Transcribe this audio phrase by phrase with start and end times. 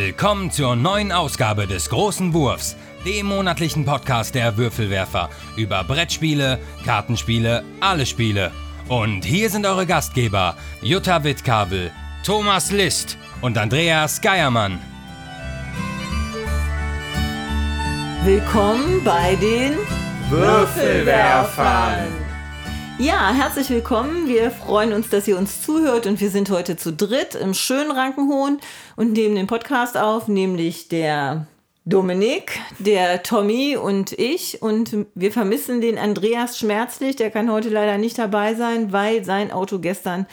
[0.00, 7.64] Willkommen zur neuen Ausgabe des Großen Wurfs, dem monatlichen Podcast der Würfelwerfer über Brettspiele, Kartenspiele,
[7.80, 8.52] alle Spiele.
[8.88, 11.90] Und hier sind eure Gastgeber Jutta Wittkabel,
[12.24, 14.78] Thomas List und Andreas Geiermann.
[18.22, 19.78] Willkommen bei den
[20.30, 22.27] Würfelwerfern.
[23.00, 24.26] Ja, herzlich willkommen.
[24.26, 27.92] Wir freuen uns, dass ihr uns zuhört und wir sind heute zu dritt im schönen
[27.92, 28.58] Rankenhohn
[28.96, 31.46] und nehmen den Podcast auf, nämlich der
[31.84, 34.62] Dominik, der Tommy und ich.
[34.62, 37.14] Und wir vermissen den Andreas schmerzlich.
[37.14, 40.26] Der kann heute leider nicht dabei sein, weil sein Auto gestern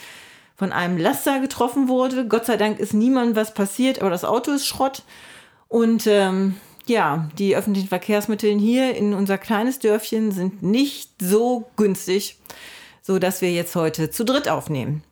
[0.56, 2.28] von einem Laster getroffen wurde.
[2.28, 5.04] Gott sei Dank ist niemandem was passiert, aber das Auto ist Schrott.
[5.68, 6.56] Und ähm,
[6.90, 12.38] ja, die öffentlichen Verkehrsmittel hier in unser kleines Dörfchen sind nicht so günstig,
[13.02, 15.04] so dass wir jetzt heute zu dritt aufnehmen.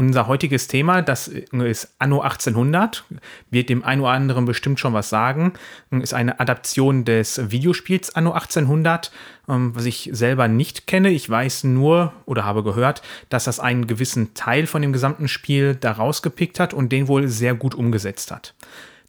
[0.00, 3.04] Unser heutiges Thema, das ist Anno 1800,
[3.50, 5.52] wird dem einen oder anderen bestimmt schon was sagen,
[5.90, 9.12] ist eine Adaption des Videospiels Anno 1800,
[9.46, 11.10] ähm, was ich selber nicht kenne.
[11.10, 15.74] Ich weiß nur oder habe gehört, dass das einen gewissen Teil von dem gesamten Spiel
[15.74, 18.54] da rausgepickt hat und den wohl sehr gut umgesetzt hat.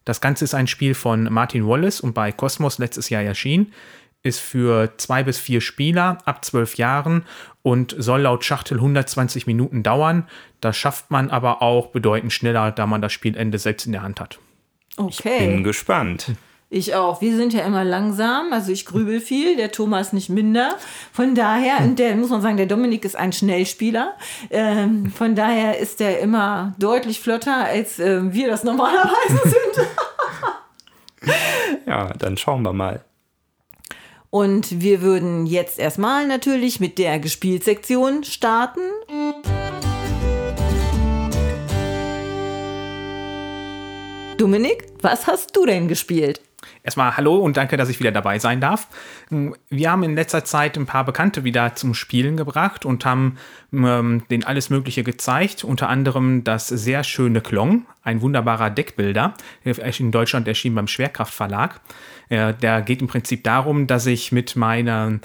[0.04, 3.72] Das Ganze ist ein Spiel von Martin Wallace und bei Cosmos letztes Jahr erschienen.
[4.24, 7.24] Ist für zwei bis vier Spieler ab zwölf Jahren
[7.62, 10.28] und soll laut Schachtel 120 Minuten dauern.
[10.60, 14.20] Das schafft man aber auch bedeutend schneller, da man das Spielende selbst in der Hand
[14.20, 14.38] hat.
[14.96, 15.38] Okay.
[15.38, 16.32] Ich bin gespannt.
[16.74, 17.20] Ich auch.
[17.20, 20.78] Wir sind ja immer langsam, also ich grübel viel, der Thomas nicht minder.
[21.12, 24.14] Von daher, und der muss man sagen, der Dominik ist ein Schnellspieler.
[24.48, 29.86] Ähm, von daher ist der immer deutlich flotter, als äh, wir das normalerweise sind.
[31.86, 33.04] ja, dann schauen wir mal.
[34.30, 38.80] Und wir würden jetzt erstmal natürlich mit der Gespielsektion starten.
[44.38, 46.40] Dominik, was hast du denn gespielt?
[46.82, 48.88] Erstmal hallo und danke, dass ich wieder dabei sein darf.
[49.68, 53.36] Wir haben in letzter Zeit ein paar Bekannte wieder zum Spielen gebracht und haben
[53.72, 55.64] ähm, denen alles Mögliche gezeigt.
[55.64, 59.34] Unter anderem das sehr schöne Klong, ein wunderbarer Deckbilder,
[59.64, 61.80] in Deutschland erschienen beim Schwerkraftverlag.
[62.28, 65.20] Äh, der geht im Prinzip darum, dass ich mit meiner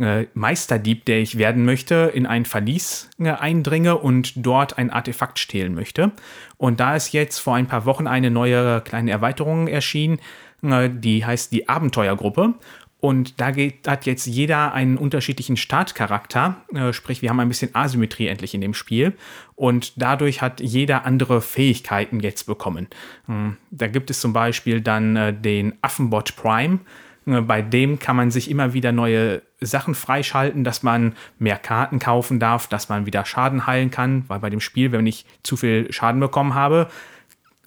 [0.00, 5.38] äh, Meisterdieb, der ich werden möchte, in ein Verlies äh, eindringe und dort ein Artefakt
[5.38, 6.12] stehlen möchte.
[6.56, 10.18] Und da ist jetzt vor ein paar Wochen eine neue kleine Erweiterung erschienen,
[10.62, 12.54] die heißt die Abenteuergruppe.
[13.00, 16.56] Und da geht, hat jetzt jeder einen unterschiedlichen Startcharakter.
[16.74, 19.14] Äh, sprich, wir haben ein bisschen Asymmetrie endlich in dem Spiel.
[19.56, 22.88] Und dadurch hat jeder andere Fähigkeiten jetzt bekommen.
[23.26, 26.80] Hm, da gibt es zum Beispiel dann äh, den Affenbot Prime.
[27.24, 32.00] Äh, bei dem kann man sich immer wieder neue Sachen freischalten, dass man mehr Karten
[32.00, 34.24] kaufen darf, dass man wieder Schaden heilen kann.
[34.28, 36.88] Weil bei dem Spiel, wenn ich zu viel Schaden bekommen habe,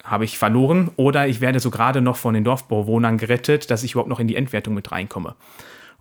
[0.04, 3.92] habe ich verloren oder ich werde so gerade noch von den Dorfbewohnern gerettet, dass ich
[3.92, 5.34] überhaupt noch in die Endwertung mit reinkomme.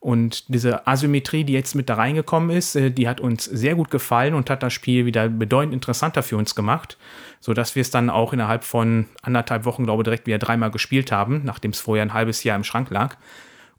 [0.04, 3.90] Und diese Asymmetrie, die jetzt mit da reingekommen ist, äh, die hat uns sehr gut
[3.90, 6.98] gefallen und hat das Spiel wieder bedeutend interessanter für uns gemacht,
[7.40, 11.14] sodass wir es dann auch innerhalb von anderthalb Wochen, glaube ich, direkt wieder dreimal gespielt
[11.14, 13.16] haben, nachdem es vorher ein halbes Jahr im Schrank lag.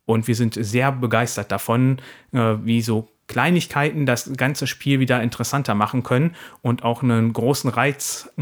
[0.07, 1.99] Und wir sind sehr begeistert davon,
[2.33, 7.69] äh, wie so Kleinigkeiten das ganze Spiel wieder interessanter machen können und auch einen großen
[7.69, 8.33] Reiz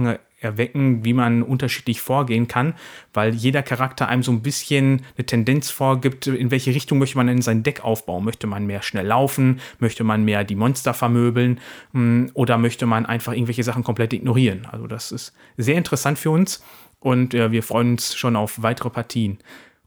[0.43, 2.75] erwecken, wie man unterschiedlich vorgehen kann,
[3.13, 7.29] weil jeder Charakter einem so ein bisschen eine Tendenz vorgibt, in welche Richtung möchte man
[7.29, 8.25] in sein Deck aufbauen.
[8.25, 9.61] Möchte man mehr schnell laufen?
[9.79, 11.61] Möchte man mehr die Monster vermöbeln?
[11.93, 14.67] Hm, oder möchte man einfach irgendwelche Sachen komplett ignorieren?
[14.71, 16.63] Also das ist sehr interessant für uns
[17.01, 19.39] und äh, wir freuen uns schon auf weitere Partien.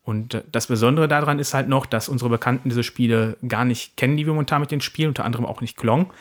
[0.03, 3.97] Und äh, das Besondere daran ist halt noch, dass unsere Bekannten diese Spiele gar nicht
[3.97, 6.11] kennen, die wir momentan mit den spielen, unter anderem auch nicht Klong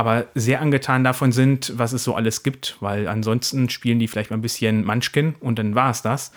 [0.00, 4.30] aber sehr angetan davon sind, was es so alles gibt, weil ansonsten spielen die vielleicht
[4.30, 6.32] mal ein bisschen Munchkin und dann war es das.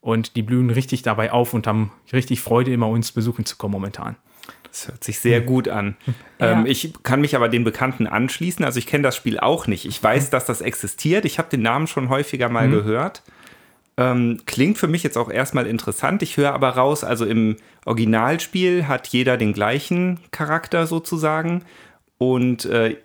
[0.00, 3.70] Und die blühen richtig dabei auf und haben richtig Freude, immer uns besuchen zu kommen
[3.70, 4.16] momentan.
[4.64, 5.96] Das hört sich sehr gut an.
[6.40, 6.50] Ja.
[6.50, 8.64] Ähm, ich kann mich aber den Bekannten anschließen.
[8.64, 9.84] Also ich kenne das Spiel auch nicht.
[9.84, 11.24] Ich weiß, dass das existiert.
[11.24, 12.72] Ich habe den Namen schon häufiger mal mhm.
[12.72, 13.22] gehört.
[13.96, 16.24] Ähm, klingt für mich jetzt auch erstmal interessant.
[16.24, 21.62] Ich höre aber raus, also im Originalspiel hat jeder den gleichen Charakter sozusagen.
[22.32, 22.96] Und äh,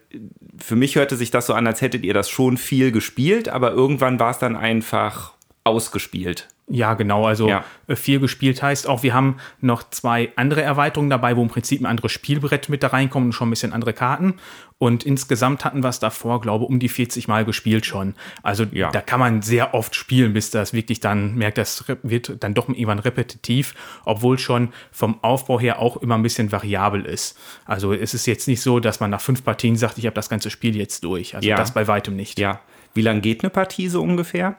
[0.58, 3.72] für mich hörte sich das so an, als hättet ihr das schon viel gespielt, aber
[3.72, 5.34] irgendwann war es dann einfach
[5.64, 6.48] ausgespielt.
[6.70, 7.26] Ja, genau.
[7.26, 7.64] Also ja.
[7.88, 11.82] Äh, viel gespielt heißt auch, wir haben noch zwei andere Erweiterungen dabei, wo im Prinzip
[11.82, 14.36] ein anderes Spielbrett mit da reinkommt und schon ein bisschen andere Karten.
[14.78, 18.14] Und insgesamt hatten wir es davor, glaube ich, um die 40 Mal gespielt schon.
[18.44, 18.92] Also ja.
[18.92, 22.70] da kann man sehr oft spielen, bis das wirklich dann merkt, das wird dann doch
[22.70, 23.74] irgendwann repetitiv,
[24.06, 27.38] obwohl schon vom Aufbau her auch immer ein bisschen variabel ist.
[27.66, 30.30] Also es ist jetzt nicht so, dass man nach fünf Partien sagt, ich habe das
[30.30, 31.36] ganze Spiel jetzt durch.
[31.36, 31.58] Also ja.
[31.58, 32.40] das bei weitem nicht.
[32.40, 32.62] Ja.
[32.94, 34.58] Wie lange geht eine Partie so ungefähr?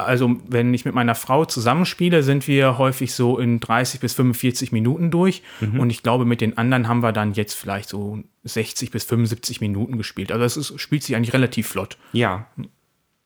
[0.00, 4.70] Also, wenn ich mit meiner Frau zusammenspiele, sind wir häufig so in 30 bis 45
[4.70, 5.42] Minuten durch.
[5.60, 5.80] Mhm.
[5.80, 9.60] Und ich glaube, mit den anderen haben wir dann jetzt vielleicht so 60 bis 75
[9.60, 10.30] Minuten gespielt.
[10.30, 11.98] Also, es ist, spielt sich eigentlich relativ flott.
[12.12, 12.46] Ja.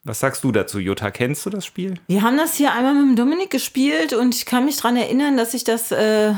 [0.05, 1.11] Was sagst du dazu, Jutta?
[1.11, 1.95] Kennst du das Spiel?
[2.09, 5.37] Wir haben das hier einmal mit dem Dominik gespielt und ich kann mich daran erinnern,
[5.37, 6.33] dass ich das, äh,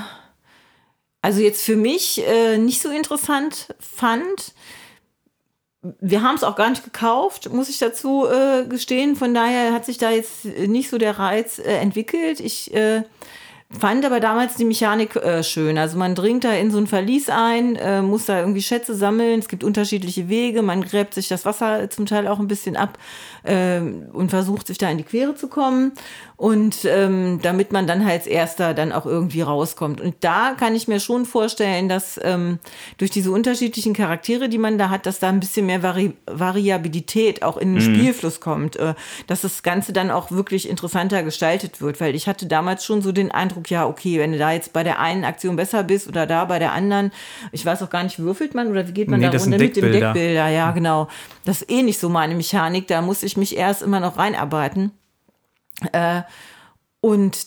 [1.22, 4.52] also jetzt für mich äh, nicht so interessant fand
[6.00, 9.16] wir haben es auch gar nicht gekauft, muss ich dazu äh, gestehen.
[9.16, 12.40] Von daher hat sich da jetzt nicht so der Reiz äh, entwickelt.
[12.40, 13.02] Ich äh,
[13.78, 15.78] fand aber damals die Mechanik äh, schön.
[15.78, 19.38] Also man dringt da in so ein Verlies ein, äh, muss da irgendwie Schätze sammeln.
[19.38, 20.62] Es gibt unterschiedliche Wege.
[20.62, 22.98] Man gräbt sich das Wasser zum Teil auch ein bisschen ab
[23.44, 25.92] äh, und versucht sich da in die Quere zu kommen
[26.36, 30.00] und ähm, damit man dann halt als erster dann auch irgendwie rauskommt.
[30.00, 32.58] Und da kann ich mir schon vorstellen, dass ähm,
[32.96, 37.42] durch diese unterschiedlichen Charaktere, die man da hat, dass da ein bisschen mehr Vari Variabilität
[37.42, 37.94] auch in den mhm.
[37.94, 38.94] Spielfluss kommt, äh,
[39.26, 43.12] dass das Ganze dann auch wirklich interessanter gestaltet wird, weil ich hatte damals schon so
[43.12, 46.26] den Eindruck, ja, okay, wenn du da jetzt bei der einen Aktion besser bist oder
[46.26, 47.12] da bei der anderen,
[47.52, 49.76] ich weiß auch gar nicht, würfelt man oder wie geht man nee, da runter mit
[49.76, 50.48] dem Deckbilder?
[50.48, 51.08] Ja, genau.
[51.44, 54.92] Das ist eh nicht so meine Mechanik, da muss ich mich erst immer noch reinarbeiten.
[55.92, 56.22] Äh,
[57.00, 57.46] und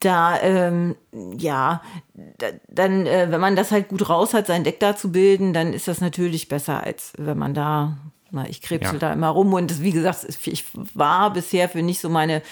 [0.00, 0.96] da, ähm,
[1.38, 1.82] ja,
[2.14, 5.52] da, dann, äh, wenn man das halt gut raus hat, sein Deck da zu bilden,
[5.52, 7.96] dann ist das natürlich besser, als wenn man da,
[8.48, 8.98] ich krebsel ja.
[8.98, 9.52] da immer rum.
[9.52, 10.64] Und wie gesagt, ich
[10.94, 12.42] war bisher für nicht so meine,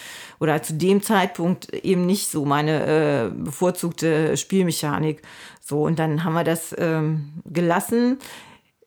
[0.40, 5.22] oder zu dem Zeitpunkt eben nicht so meine äh, bevorzugte Spielmechanik.
[5.60, 8.18] So, und dann haben wir das ähm, gelassen.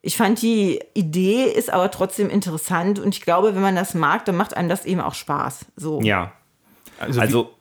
[0.01, 4.23] Ich fand die Idee ist aber trotzdem interessant und ich glaube, wenn man das mag,
[4.25, 5.65] dann macht einem das eben auch Spaß.
[5.75, 6.01] So.
[6.01, 6.31] Ja.
[6.99, 7.55] Also, also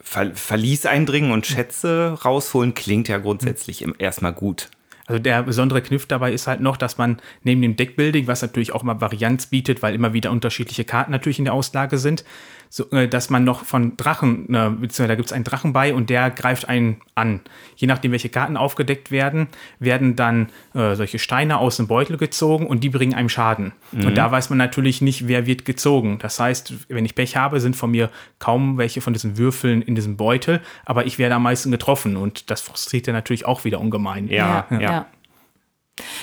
[0.00, 4.68] Ver Verlies eindringen und Schätze rausholen klingt ja grundsätzlich erstmal gut.
[5.12, 8.72] Also der besondere Kniff dabei ist halt noch, dass man neben dem Deckbuilding, was natürlich
[8.72, 12.24] auch immer Varianz bietet, weil immer wieder unterschiedliche Karten natürlich in der Auslage sind,
[12.74, 15.92] so, äh, dass man noch von Drachen, äh, beziehungsweise da gibt es einen Drachen bei
[15.92, 17.42] und der greift einen an.
[17.76, 19.48] Je nachdem, welche Karten aufgedeckt werden,
[19.78, 23.72] werden dann äh, solche Steine aus dem Beutel gezogen und die bringen einem Schaden.
[23.90, 24.06] Mhm.
[24.06, 26.18] Und da weiß man natürlich nicht, wer wird gezogen.
[26.22, 28.08] Das heißt, wenn ich Pech habe, sind von mir
[28.38, 32.50] kaum welche von diesen Würfeln in diesem Beutel, aber ich werde am meisten getroffen und
[32.50, 34.28] das frustriert ja natürlich auch wieder ungemein.
[34.28, 34.66] ja.
[34.70, 34.80] ja.
[34.80, 35.06] ja.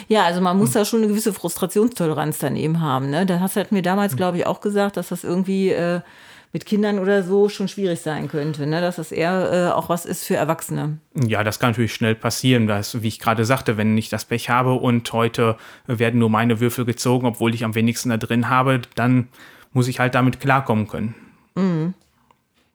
[0.07, 3.11] Ja, also man muss da schon eine gewisse Frustrationstoleranz daneben haben.
[3.11, 3.27] Ne?
[3.27, 6.01] Das hat mir damals, glaube ich, auch gesagt, dass das irgendwie äh,
[6.51, 8.81] mit Kindern oder so schon schwierig sein könnte, ne?
[8.81, 10.97] dass das eher äh, auch was ist für Erwachsene.
[11.13, 12.67] Ja, das kann natürlich schnell passieren.
[12.67, 16.59] Das, wie ich gerade sagte, wenn ich das Pech habe und heute werden nur meine
[16.59, 19.27] Würfel gezogen, obwohl ich am wenigsten da drin habe, dann
[19.73, 21.13] muss ich halt damit klarkommen können.
[21.55, 21.93] Mhm.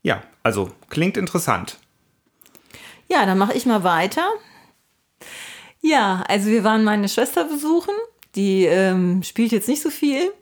[0.03, 1.79] Ja, also klingt interessant.
[3.09, 4.29] Ja, dann mache ich mal weiter.
[5.81, 7.95] Ja, also wir waren meine Schwester besuchen.
[8.37, 10.33] Die ähm, spielt jetzt nicht so viel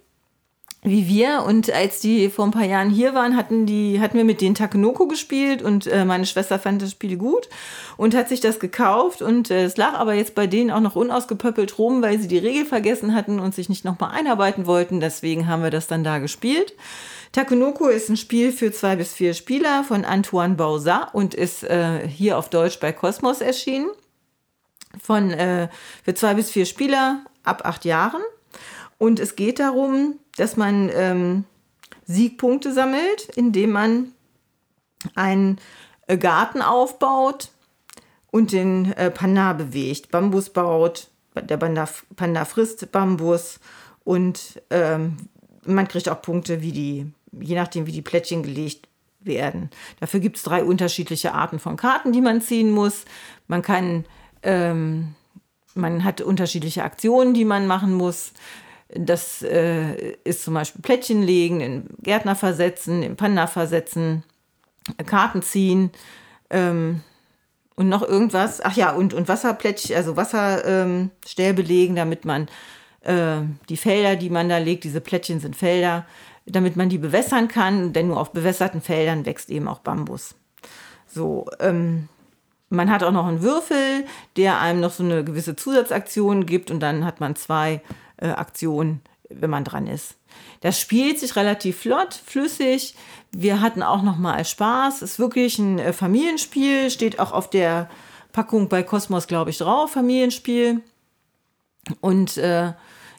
[0.82, 1.44] wie wir.
[1.46, 4.56] Und als die vor ein paar Jahren hier waren, hatten, die, hatten wir mit denen
[4.56, 7.48] Takenoko gespielt und äh, meine Schwester fand das Spiel gut
[7.96, 9.22] und hat sich das gekauft.
[9.22, 12.38] Und äh, es lag aber jetzt bei denen auch noch unausgepöppelt rum, weil sie die
[12.38, 15.00] Regel vergessen hatten und sich nicht nochmal einarbeiten wollten.
[15.00, 16.74] Deswegen haben wir das dann da gespielt.
[17.30, 22.06] Takenoko ist ein Spiel für zwei bis vier Spieler von Antoine Bausat und ist äh,
[22.06, 23.88] hier auf Deutsch bei Kosmos erschienen.
[25.00, 25.68] Von, äh,
[26.04, 28.20] für zwei bis vier Spieler ab acht Jahren.
[29.02, 31.42] Und es geht darum, dass man ähm,
[32.04, 34.12] Siegpunkte sammelt, indem man
[35.16, 35.58] einen
[36.06, 37.50] äh, Garten aufbaut
[38.30, 43.58] und den äh, Panda bewegt, Bambus baut, der Panda, Panda frisst Bambus
[44.04, 45.16] und ähm,
[45.66, 48.86] man kriegt auch Punkte, wie die, je nachdem, wie die Plättchen gelegt
[49.18, 49.70] werden.
[49.98, 53.04] Dafür gibt es drei unterschiedliche Arten von Karten, die man ziehen muss.
[53.48, 54.04] Man kann,
[54.44, 55.16] ähm,
[55.74, 58.32] man hat unterschiedliche Aktionen, die man machen muss.
[58.94, 64.22] Das äh, ist zum Beispiel Plättchen legen, in Gärtner versetzen, in Panda versetzen,
[64.98, 65.90] äh, Karten ziehen
[66.50, 67.00] ähm,
[67.74, 68.60] und noch irgendwas.
[68.62, 72.48] Ach ja, und, und Wasserplättchen, also Wasserstäbe ähm, legen, damit man
[73.00, 76.06] äh, die Felder, die man da legt, diese Plättchen sind Felder,
[76.44, 80.34] damit man die bewässern kann, denn nur auf bewässerten Feldern wächst eben auch Bambus.
[81.06, 82.08] So, ähm,
[82.68, 84.04] man hat auch noch einen Würfel,
[84.36, 87.82] der einem noch so eine gewisse Zusatzaktion gibt und dann hat man zwei
[88.22, 90.16] äh, Aktion, wenn man dran ist.
[90.60, 92.94] Das spielt sich relativ flott, flüssig.
[93.32, 95.02] Wir hatten auch noch mal Spaß.
[95.02, 97.90] Ist wirklich ein äh, Familienspiel, steht auch auf der
[98.32, 100.80] Packung bei Cosmos, glaube ich, drauf, Familienspiel.
[102.00, 102.72] Und äh,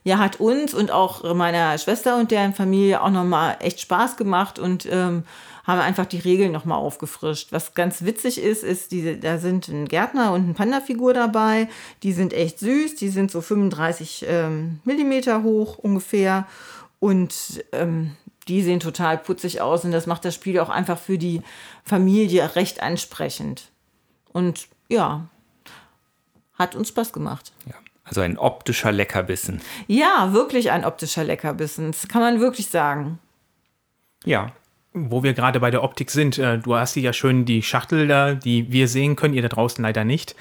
[0.06, 4.18] ja, hat uns und auch meiner Schwester und deren Familie auch noch mal echt Spaß
[4.18, 5.24] gemacht und ähm,
[5.64, 7.52] haben einfach die Regeln nochmal aufgefrischt.
[7.52, 11.70] Was ganz witzig ist, ist, diese, da sind ein Gärtner und eine Panda-Figur dabei.
[12.04, 12.96] Die sind echt süß.
[12.96, 16.48] Die sind so 35 ähm, Millimeter hoch ungefähr.
[17.00, 18.16] Und ähm,
[18.48, 21.42] die sehen total putzig aus und das macht das Spiel auch einfach für die
[21.84, 23.72] Familie recht ansprechend.
[24.32, 25.28] Und ja,
[26.56, 27.54] hat uns Spaß gemacht.
[27.66, 29.62] Ja, also ein optischer Leckerbissen.
[29.88, 31.92] Ja, wirklich ein optischer Leckerbissen.
[31.92, 33.20] Das kann man wirklich sagen.
[34.26, 34.52] Ja.
[34.94, 38.08] Wo wir gerade bei der Optik sind, äh, du hast hier ja schön die Schachtel
[38.08, 40.36] da, die wir sehen können, ihr da draußen leider nicht.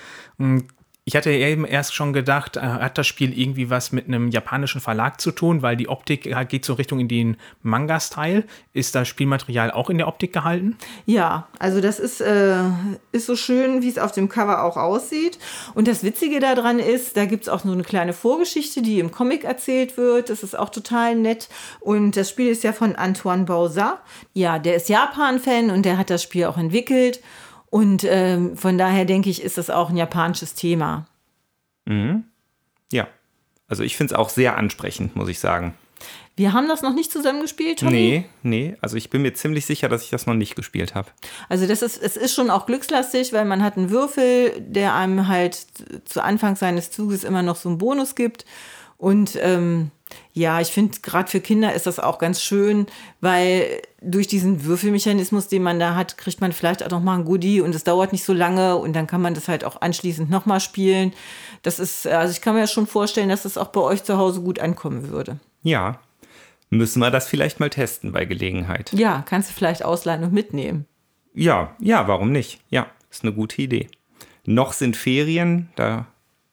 [1.04, 4.80] Ich hatte eben erst schon gedacht, äh, hat das Spiel irgendwie was mit einem japanischen
[4.80, 8.44] Verlag zu tun, weil die Optik geht so Richtung in den Manga-Style.
[8.72, 10.78] Ist das Spielmaterial auch in der Optik gehalten?
[11.04, 12.54] Ja, also das ist, äh,
[13.10, 15.40] ist so schön, wie es auf dem Cover auch aussieht.
[15.74, 19.10] Und das Witzige daran ist, da gibt es auch so eine kleine Vorgeschichte, die im
[19.10, 20.30] Comic erzählt wird.
[20.30, 21.48] Das ist auch total nett.
[21.80, 23.98] Und das Spiel ist ja von Antoine Bauza.
[24.34, 27.20] Ja, der ist Japan-Fan und der hat das Spiel auch entwickelt.
[27.72, 31.06] Und ähm, von daher denke ich, ist das auch ein japanisches Thema.
[31.86, 32.24] Mhm.
[32.92, 33.08] Ja.
[33.66, 35.72] Also ich finde es auch sehr ansprechend, muss ich sagen.
[36.36, 37.92] Wir haben das noch nicht zusammengespielt, Tommy?
[37.92, 38.76] Nee, nee.
[38.82, 41.08] Also ich bin mir ziemlich sicher, dass ich das noch nicht gespielt habe.
[41.48, 45.28] Also das ist, es ist schon auch glückslastig, weil man hat einen Würfel, der einem
[45.28, 45.66] halt
[46.04, 48.44] zu Anfang seines Zuges immer noch so einen Bonus gibt.
[48.98, 49.92] Und ähm,
[50.32, 52.86] ja, ich finde, gerade für Kinder ist das auch ganz schön,
[53.20, 57.24] weil durch diesen Würfelmechanismus, den man da hat, kriegt man vielleicht auch noch mal ein
[57.24, 60.30] Goodie und es dauert nicht so lange und dann kann man das halt auch anschließend
[60.30, 61.12] noch mal spielen.
[61.62, 64.16] Das ist, also ich kann mir ja schon vorstellen, dass das auch bei euch zu
[64.16, 65.38] Hause gut ankommen würde.
[65.62, 66.00] Ja,
[66.70, 68.92] müssen wir das vielleicht mal testen bei Gelegenheit.
[68.92, 70.86] Ja, kannst du vielleicht ausleihen und mitnehmen.
[71.34, 72.60] Ja, ja, warum nicht?
[72.70, 73.88] Ja, ist eine gute Idee.
[74.44, 76.06] Noch sind Ferien, da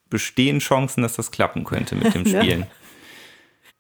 [0.09, 2.65] bestehen Chancen, dass das klappen könnte mit dem Spielen.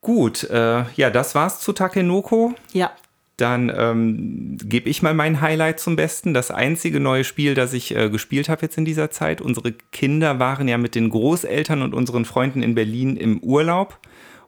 [0.01, 2.55] Gut, äh, ja, das war's zu Takenoko.
[2.71, 2.91] Ja.
[3.37, 6.33] Dann ähm, gebe ich mal mein Highlight zum Besten.
[6.33, 9.41] Das einzige neue Spiel, das ich äh, gespielt habe jetzt in dieser Zeit.
[9.41, 13.99] Unsere Kinder waren ja mit den Großeltern und unseren Freunden in Berlin im Urlaub.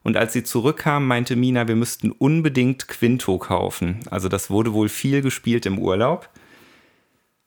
[0.03, 3.99] Und als sie zurückkamen, meinte Mina, wir müssten unbedingt Quinto kaufen.
[4.09, 6.27] Also das wurde wohl viel gespielt im Urlaub.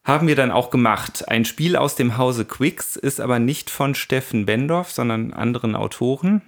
[0.04, 1.28] Haben wir dann auch gemacht.
[1.28, 6.42] Ein Spiel aus dem Hause Quicks ist aber nicht von Steffen Bendorf, sondern anderen Autoren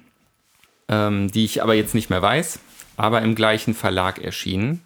[0.89, 2.59] ähm, die ich aber jetzt nicht mehr weiß,
[2.97, 4.83] aber im gleichen Verlag erschienen.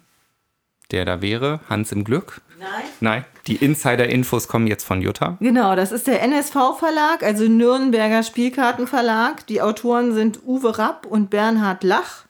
[0.91, 2.41] Der da wäre, Hans im Glück.
[2.59, 2.69] Nein.
[2.99, 5.37] Nein, die Insider-Infos kommen jetzt von Jutta.
[5.39, 9.47] Genau, das ist der NSV-Verlag, also Nürnberger Spielkartenverlag.
[9.47, 12.25] Die Autoren sind Uwe Rapp und Bernhard Lach.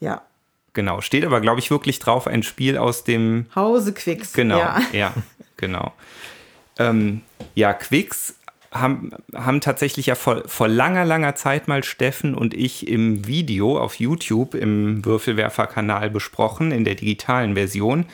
[0.00, 0.22] Ja.
[0.72, 4.32] Genau, steht aber, glaube ich, wirklich drauf, ein Spiel aus dem Hause Quicks.
[4.32, 5.12] Genau, ja, ja
[5.58, 5.92] genau.
[6.78, 7.20] Ähm,
[7.54, 8.36] ja, Quicks
[8.72, 13.78] haben, haben tatsächlich ja vor, vor langer, langer Zeit mal Steffen und ich im Video
[13.78, 18.06] auf YouTube im Würfelwerfer-Kanal besprochen, in der digitalen Version.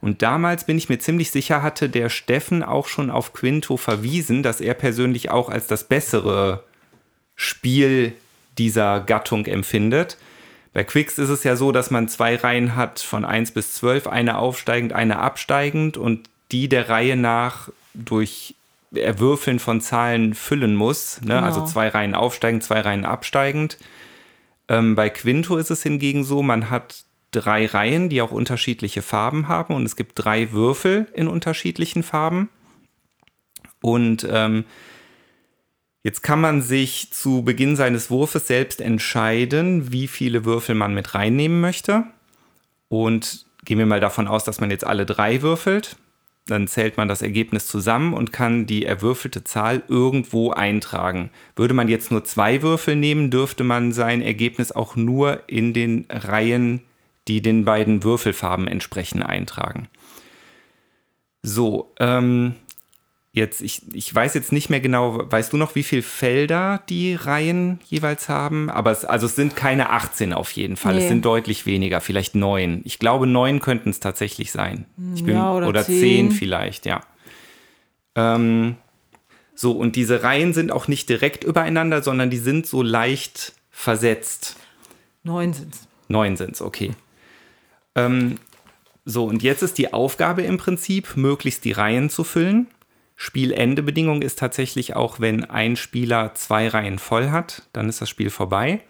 [0.00, 4.42] Und damals bin ich mir ziemlich sicher, hatte der Steffen auch schon auf Quinto verwiesen,
[4.42, 6.64] dass er persönlich auch als das bessere
[7.36, 8.14] Spiel
[8.58, 10.18] dieser Gattung empfindet.
[10.72, 14.06] Bei Quicks ist es ja so, dass man zwei Reihen hat von 1 bis 12,
[14.06, 18.54] eine aufsteigend, eine absteigend und die der Reihe nach durch
[18.94, 21.20] Erwürfeln von Zahlen füllen muss.
[21.20, 21.34] Ne?
[21.34, 21.42] Genau.
[21.42, 23.78] Also zwei Reihen aufsteigend, zwei Reihen absteigend.
[24.68, 29.48] Ähm, bei Quinto ist es hingegen so, man hat drei Reihen, die auch unterschiedliche Farben
[29.48, 32.48] haben und es gibt drei Würfel in unterschiedlichen Farben.
[33.80, 34.64] Und ähm,
[36.02, 41.14] jetzt kann man sich zu Beginn seines Wurfes selbst entscheiden, wie viele Würfel man mit
[41.14, 42.04] reinnehmen möchte.
[42.88, 45.96] Und gehen wir mal davon aus, dass man jetzt alle drei würfelt.
[46.50, 51.30] Dann zählt man das Ergebnis zusammen und kann die erwürfelte Zahl irgendwo eintragen.
[51.54, 56.06] Würde man jetzt nur zwei Würfel nehmen, dürfte man sein Ergebnis auch nur in den
[56.10, 56.80] Reihen,
[57.28, 59.86] die den beiden Würfelfarben entsprechen, eintragen.
[61.42, 62.56] So, ähm,
[63.40, 67.14] Jetzt, ich, ich weiß jetzt nicht mehr genau, weißt du noch, wie viele Felder die
[67.14, 68.68] Reihen jeweils haben?
[68.68, 70.96] Aber es, also es sind keine 18 auf jeden Fall.
[70.96, 71.00] Nee.
[71.04, 72.82] Es sind deutlich weniger, vielleicht neun.
[72.84, 74.84] Ich glaube, neun könnten es tatsächlich sein.
[75.14, 76.00] Ich bin, ja, oder, oder zehn.
[76.00, 77.00] zehn vielleicht, ja.
[78.14, 78.76] Ähm,
[79.54, 84.56] so, und diese Reihen sind auch nicht direkt übereinander, sondern die sind so leicht versetzt.
[85.22, 85.88] Neun sind es.
[86.08, 86.90] Neun sind es, okay.
[87.94, 88.36] Ähm,
[89.06, 92.66] so, und jetzt ist die Aufgabe im Prinzip, möglichst die Reihen zu füllen.
[93.22, 98.30] Spielendebedingung ist tatsächlich auch, wenn ein Spieler zwei Reihen voll hat, dann ist das Spiel
[98.30, 98.80] vorbei.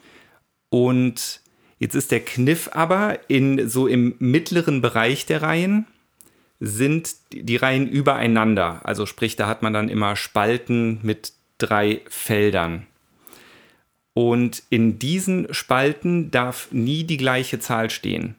[0.68, 1.40] Und
[1.80, 5.88] jetzt ist der Kniff aber, in so im mittleren Bereich der Reihen
[6.60, 8.82] sind die Reihen übereinander.
[8.84, 12.86] Also sprich, da hat man dann immer Spalten mit drei Feldern.
[14.14, 18.36] Und in diesen Spalten darf nie die gleiche Zahl stehen.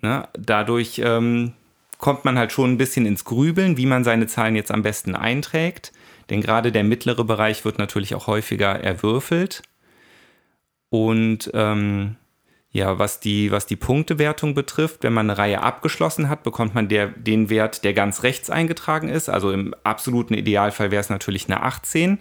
[0.00, 0.28] Ne?
[0.38, 1.54] Dadurch ähm,
[1.98, 5.14] kommt man halt schon ein bisschen ins Grübeln, wie man seine Zahlen jetzt am besten
[5.14, 5.92] einträgt.
[6.30, 9.62] Denn gerade der mittlere Bereich wird natürlich auch häufiger erwürfelt.
[10.90, 12.16] Und ähm,
[12.70, 16.88] Ja, was die, was die Punktewertung betrifft, wenn man eine Reihe abgeschlossen hat, bekommt man
[16.88, 19.28] der, den Wert, der ganz rechts eingetragen ist.
[19.30, 22.18] Also im absoluten Idealfall wäre es natürlich eine 18.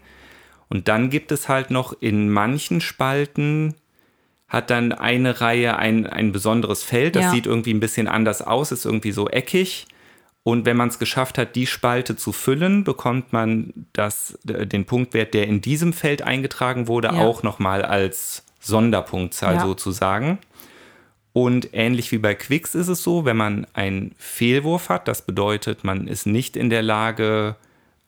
[0.70, 3.76] Und dann gibt es halt noch in manchen Spalten
[4.48, 7.16] hat dann eine Reihe ein, ein besonderes Feld.
[7.16, 7.32] Das Ja.
[7.32, 9.88] sieht irgendwie ein bisschen anders aus, ist irgendwie so eckig.
[10.44, 15.34] Und wenn man es geschafft hat, die Spalte zu füllen, bekommt man das, den Punktwert,
[15.34, 17.16] der in diesem Feld eingetragen wurde, Ja.
[17.25, 19.62] auch nochmal als Sonderpunktzahl Ja.
[19.66, 20.38] sozusagen.
[21.34, 25.84] Und ähnlich wie bei Quicks ist es so, wenn man einen Fehlwurf hat, das bedeutet,
[25.84, 27.58] man ist nicht in der Lage,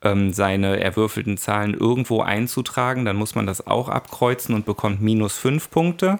[0.01, 5.37] ähm, seine erwürfelten Zahlen irgendwo einzutragen, dann muss man das auch abkreuzen und bekommt minus
[5.37, 6.19] fünf Punkte.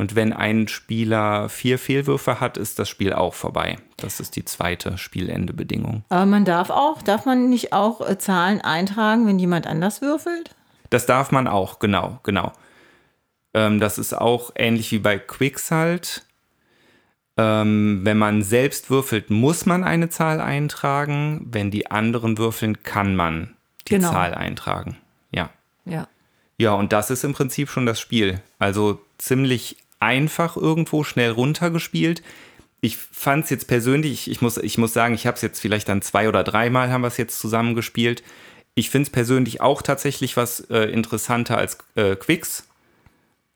[0.00, 3.76] Und wenn ein Spieler vier Fehlwürfe hat, ist das Spiel auch vorbei.
[3.98, 6.04] Das ist die zweite Spielendebedingung.
[6.08, 10.56] Aber man darf auch, darf man nicht auch äh, Zahlen eintragen, wenn jemand anders würfelt?
[10.88, 12.50] Das darf man auch, genau, genau.
[13.52, 16.24] Ähm, das ist auch ähnlich wie bei Quicks halt.
[17.36, 21.46] Ähm, wenn man selbst würfelt, muss man eine Zahl eintragen.
[21.50, 23.54] Wenn die anderen würfeln, kann man
[23.86, 24.12] die Genau.
[24.12, 24.96] Zahl eintragen.
[25.30, 25.50] Ja.
[25.84, 26.08] Ja.
[26.56, 28.40] Ja, und das ist im Prinzip schon das Spiel.
[28.58, 32.22] Also ziemlich einfach irgendwo, schnell runtergespielt.
[32.80, 35.88] Ich fand es jetzt persönlich, ich muss, ich muss sagen, ich habe es jetzt vielleicht
[35.88, 38.22] dann zwei oder dreimal haben wir es jetzt zusammengespielt.
[38.74, 42.66] Ich finde es persönlich auch tatsächlich was äh, interessanter als äh, Quicks.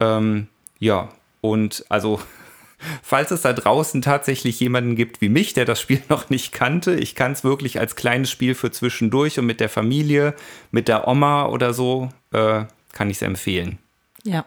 [0.00, 0.48] Ähm,
[0.78, 1.08] ja,
[1.40, 2.20] und also,
[3.02, 6.94] falls es da draußen tatsächlich jemanden gibt wie mich, der das Spiel noch nicht kannte,
[6.94, 10.34] ich kann es wirklich als kleines Spiel für zwischendurch und mit der Familie,
[10.70, 13.78] mit der Oma oder so, äh, kann ich es empfehlen.
[14.24, 14.44] Ja.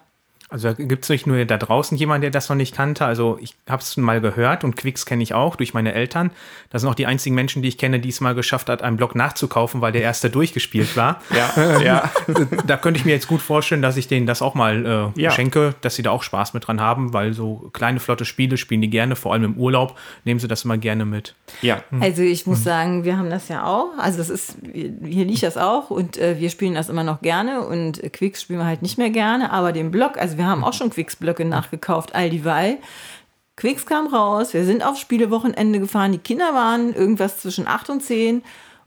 [0.50, 3.06] Also gibt es nicht nur da draußen jemanden, der das noch nicht kannte.
[3.06, 6.32] Also ich habe es mal gehört und Quicks kenne ich auch durch meine Eltern.
[6.70, 8.96] Das sind auch die einzigen Menschen, die ich kenne, die es mal geschafft hat, einen
[8.98, 11.22] Block nachzukaufen, weil der erste durchgespielt war.
[11.36, 12.12] Ja, ja.
[12.66, 15.32] da könnte ich mir jetzt gut vorstellen, dass ich denen das auch mal äh, Ja.
[15.32, 18.82] schenke, dass sie da auch Spaß mit dran haben, weil so kleine, flotte Spiele spielen
[18.82, 21.36] die gerne, vor allem im Urlaub nehmen sie das immer gerne mit.
[21.62, 21.82] ja.
[22.00, 23.90] Also ich muss sagen, wir haben das ja auch.
[23.98, 27.62] Also das ist, hier liegt das auch und äh, wir spielen das immer noch gerne
[27.68, 30.74] und Quicks spielen wir halt nicht mehr gerne, aber den Block, also wir haben auch
[30.74, 32.78] schon Quicks-Blöcke nachgekauft, all dieweil.
[33.56, 38.04] Quicks kam raus, wir sind auf Spielewochenende gefahren, die Kinder waren irgendwas zwischen 8 und
[38.04, 38.44] 10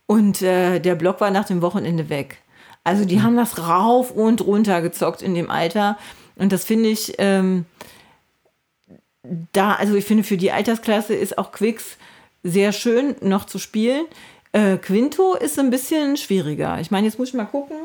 [0.06, 2.38] und äh, der Block war nach dem Wochenende weg.
[2.84, 5.98] Also die haben das rauf und runter gezockt in dem Alter
[6.36, 7.66] und das finde ich, ähm,
[9.52, 11.98] da, also ich finde, für die Altersklasse ist auch Quicks
[12.42, 14.06] sehr schön noch zu spielen.
[14.52, 16.80] Äh, Quinto ist ein bisschen schwieriger.
[16.80, 17.76] Ich meine, jetzt muss ich mal gucken.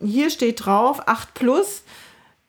[0.00, 1.82] Hier steht drauf 8 plus.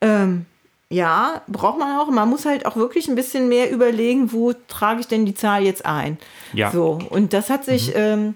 [0.04, 0.46] Ähm,
[0.90, 2.10] ja, braucht man auch.
[2.10, 5.64] Man muss halt auch wirklich ein bisschen mehr überlegen, wo trage ich denn die Zahl
[5.64, 6.18] jetzt ein.
[6.52, 6.70] Ja.
[6.70, 8.34] So, und das hat sich, ähm,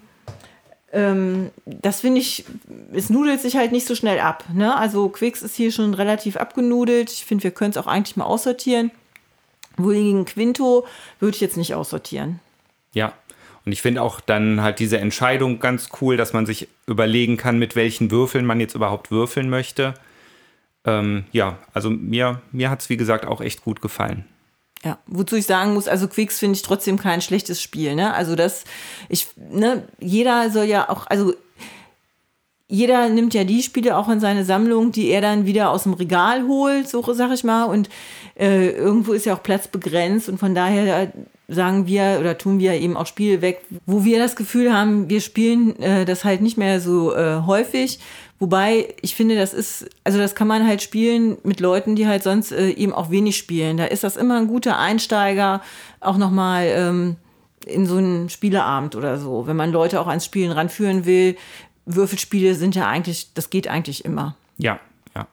[0.93, 2.47] ähm, das finde ich,
[2.93, 4.45] es nudelt sich halt nicht so schnell ab.
[4.53, 4.75] Ne?
[4.77, 7.13] Also Quicks ist hier schon relativ abgenudelt.
[7.13, 8.91] Ich finde, wir können es auch eigentlich mal aussortieren.
[9.77, 10.87] Wohingegen Quinto
[11.21, 12.41] würde ich jetzt nicht aussortieren.
[12.93, 13.13] Ja.
[13.65, 17.59] Und ich finde auch dann halt diese Entscheidung ganz cool, dass man sich überlegen kann,
[17.59, 19.95] mit welchen Würfeln man jetzt überhaupt würfeln möchte.
[20.85, 24.25] Ähm, ja, also mir, mir hat es wie gesagt auch echt gut gefallen.
[24.85, 28.15] Ja, wozu ich sagen muss, also Quicks finde ich trotzdem kein schlechtes Spiel, ne?
[28.15, 28.65] Also das,
[29.09, 31.35] ich, ne, jeder soll ja auch, also
[32.69, 35.95] jeder nimmt ja die Spiele auch in seine Sammlung, die er dann wieder aus dem
[35.95, 37.65] Regal holt, so sag ich mal.
[37.65, 37.89] Und
[38.39, 41.09] äh, irgendwo ist ja auch Platz begrenzt und von daher äh,
[41.49, 45.23] sagen wir oder tun wir eben auch Spiele weg, wo wir das Gefühl haben, wir
[45.23, 48.01] spielen äh, das halt nicht mehr so äh, häufig.
[48.41, 52.23] Wobei ich finde, das ist, also das kann man halt spielen mit Leuten, die halt
[52.23, 53.77] sonst äh, eben auch wenig spielen.
[53.77, 55.61] Da ist das immer ein guter Einsteiger,
[56.01, 57.17] auch nochmal ähm,
[57.67, 61.37] in so einen Spieleabend oder so, wenn man Leute auch ans Spielen ranführen will.
[61.85, 64.37] Würfelspiele sind ja eigentlich, das geht eigentlich immer.
[64.57, 64.79] Ja,
[65.17, 65.27] ja.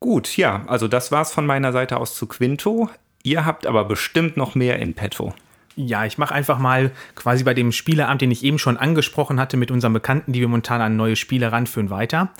[0.00, 2.88] Gut, ja, also das war's von meiner Seite aus zu Quinto.
[3.22, 5.34] Ihr habt aber bestimmt noch mehr in petto.
[5.78, 9.58] Ja, ich mache einfach mal quasi bei dem Spieleabend, den ich eben schon angesprochen hatte,
[9.58, 12.30] mit unseren Bekannten, die wir momentan an neue Spiele ranführen, weiter.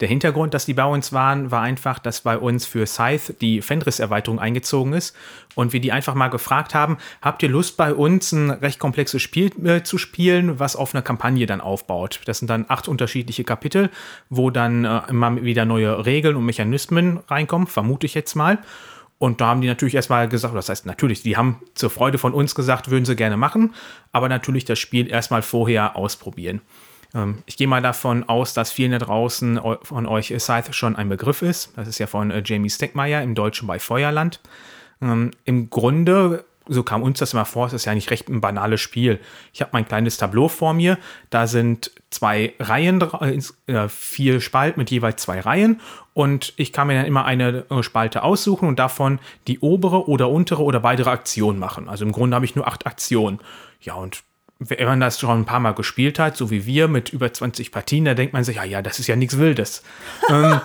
[0.00, 3.62] Der Hintergrund, dass die bei uns waren, war einfach, dass bei uns für Scythe die
[3.62, 5.16] Fenris-Erweiterung eingezogen ist
[5.54, 9.22] und wir die einfach mal gefragt haben, habt ihr Lust bei uns ein recht komplexes
[9.22, 12.20] Spiel äh, zu spielen, was auf einer Kampagne dann aufbaut?
[12.26, 13.88] Das sind dann acht unterschiedliche Kapitel,
[14.28, 18.58] wo dann äh, immer wieder neue Regeln und Mechanismen reinkommen, vermute ich jetzt mal.
[19.18, 22.34] Und da haben die natürlich erstmal gesagt, das heißt natürlich, die haben zur Freude von
[22.34, 23.74] uns gesagt, würden sie gerne machen,
[24.12, 26.60] aber natürlich das Spiel erstmal vorher ausprobieren.
[27.14, 31.08] Ähm, ich gehe mal davon aus, dass vielen da draußen von euch Scythe schon ein
[31.08, 31.72] Begriff ist.
[31.76, 34.40] Das ist ja von äh, Jamie Steckmeier im Deutschen bei Feuerland.
[35.00, 38.40] Ähm, Im Grunde so kam uns das immer vor, es ist ja nicht recht ein
[38.40, 39.20] banales Spiel.
[39.52, 40.98] Ich habe mein kleines Tableau vor mir,
[41.30, 43.02] da sind zwei Reihen,
[43.66, 45.80] äh, vier Spalten mit jeweils zwei Reihen
[46.14, 50.30] und ich kann mir dann immer eine äh, Spalte aussuchen und davon die obere oder
[50.30, 51.88] untere oder beide Aktionen machen.
[51.88, 53.40] Also im Grunde habe ich nur acht Aktionen.
[53.80, 54.22] Ja, und
[54.58, 57.72] wenn man das schon ein paar Mal gespielt hat, so wie wir mit über 20
[57.72, 59.82] Partien, da denkt man sich, ja, ja, das ist ja nichts Wildes.
[60.30, 60.60] ähm,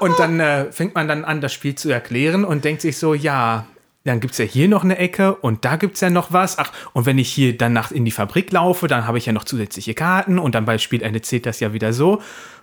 [0.00, 3.14] und dann äh, fängt man dann an, das Spiel zu erklären und denkt sich so,
[3.14, 3.66] ja,
[4.04, 6.58] dann gibt es ja hier noch eine Ecke und da gibt es ja noch was.
[6.58, 9.32] Ach, und wenn ich hier dann nach in die Fabrik laufe, dann habe ich ja
[9.32, 12.20] noch zusätzliche Karten und dann bei Spielende zählt das ja wieder so.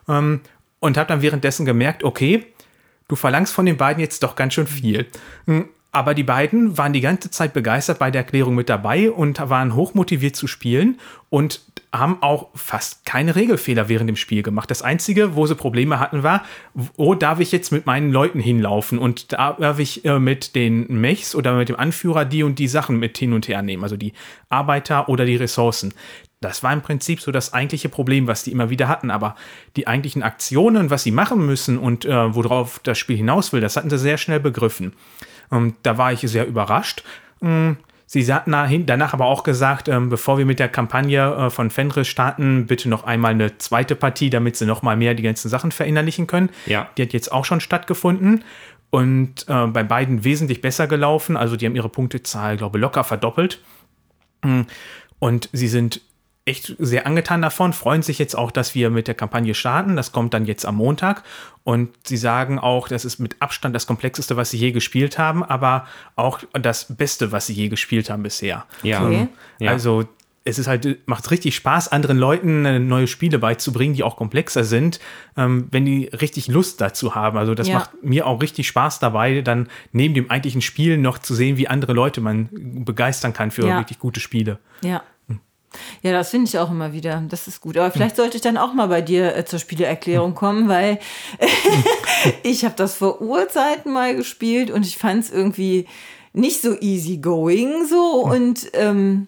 [0.07, 0.41] Ähm,
[0.79, 2.45] und habe dann währenddessen gemerkt, okay,
[3.07, 5.07] du verlangst von den beiden jetzt doch ganz schön viel.
[5.93, 9.75] Aber die beiden waren die ganze Zeit begeistert bei der Erklärung mit dabei und waren
[9.75, 10.99] hochmotiviert zu spielen
[11.29, 11.61] und
[11.93, 14.71] haben auch fast keine Regelfehler während dem Spiel gemacht.
[14.71, 18.97] Das Einzige, wo sie Probleme hatten, war, wo darf ich jetzt mit meinen Leuten hinlaufen
[18.97, 22.97] und darf ich äh, mit den Mechs oder mit dem Anführer die und die Sachen
[22.97, 24.13] mit hin und her nehmen, also die
[24.47, 25.93] Arbeiter oder die Ressourcen.
[26.39, 29.11] Das war im Prinzip so das eigentliche Problem, was die immer wieder hatten.
[29.11, 29.35] Aber
[29.75, 33.75] die eigentlichen Aktionen, was sie machen müssen und äh, worauf das Spiel hinaus will, das
[33.75, 34.93] hatten sie sehr schnell begriffen.
[35.51, 37.03] Ähm, da war ich sehr überrascht.
[37.41, 41.69] Ähm, sie hatten danach aber auch gesagt, ähm, bevor wir mit der Kampagne äh, von
[41.69, 45.49] Fenris starten, bitte noch einmal eine zweite Partie, damit sie noch mal mehr die ganzen
[45.49, 46.49] Sachen verinnerlichen können.
[46.65, 46.89] Ja.
[46.97, 48.43] Die hat jetzt auch schon stattgefunden
[48.91, 51.37] und äh, bei beiden wesentlich besser gelaufen.
[51.37, 53.61] Also die haben ihre Punktezahl, glaube ich, locker verdoppelt.
[54.43, 54.61] Mm,
[55.19, 56.01] und sie sind
[56.45, 59.95] echt sehr angetan davon, freuen sich jetzt auch, dass wir mit der Kampagne starten.
[59.95, 61.23] Das kommt dann jetzt am Montag.
[61.63, 65.43] Und sie sagen auch, das ist mit Abstand das komplexeste, was sie je gespielt haben,
[65.43, 68.65] aber auch das Beste, was sie je gespielt haben bisher.
[68.81, 69.05] Ja.
[69.05, 69.27] Okay.
[69.59, 70.07] Also
[70.43, 74.63] es ist halt, macht richtig Spaß, anderen Leuten äh, neue Spiele beizubringen, die auch komplexer
[74.63, 74.99] sind,
[75.37, 77.37] ähm, wenn die richtig Lust dazu haben.
[77.37, 77.75] Also das ja.
[77.75, 81.67] macht mir auch richtig Spaß dabei, dann neben dem eigentlichen Spiel noch zu sehen, wie
[81.67, 83.77] andere Leute man begeistern kann für ja.
[83.77, 84.57] richtig gute Spiele.
[84.83, 85.03] Ja.
[86.01, 87.23] Ja, das finde ich auch immer wieder.
[87.29, 87.77] Das ist gut.
[87.77, 90.99] Aber vielleicht sollte ich dann auch mal bei dir äh, zur Spieleerklärung kommen, weil
[92.43, 95.87] ich habe das vor Urzeiten mal gespielt und ich fand es irgendwie
[96.33, 99.27] nicht so easy going so und ähm,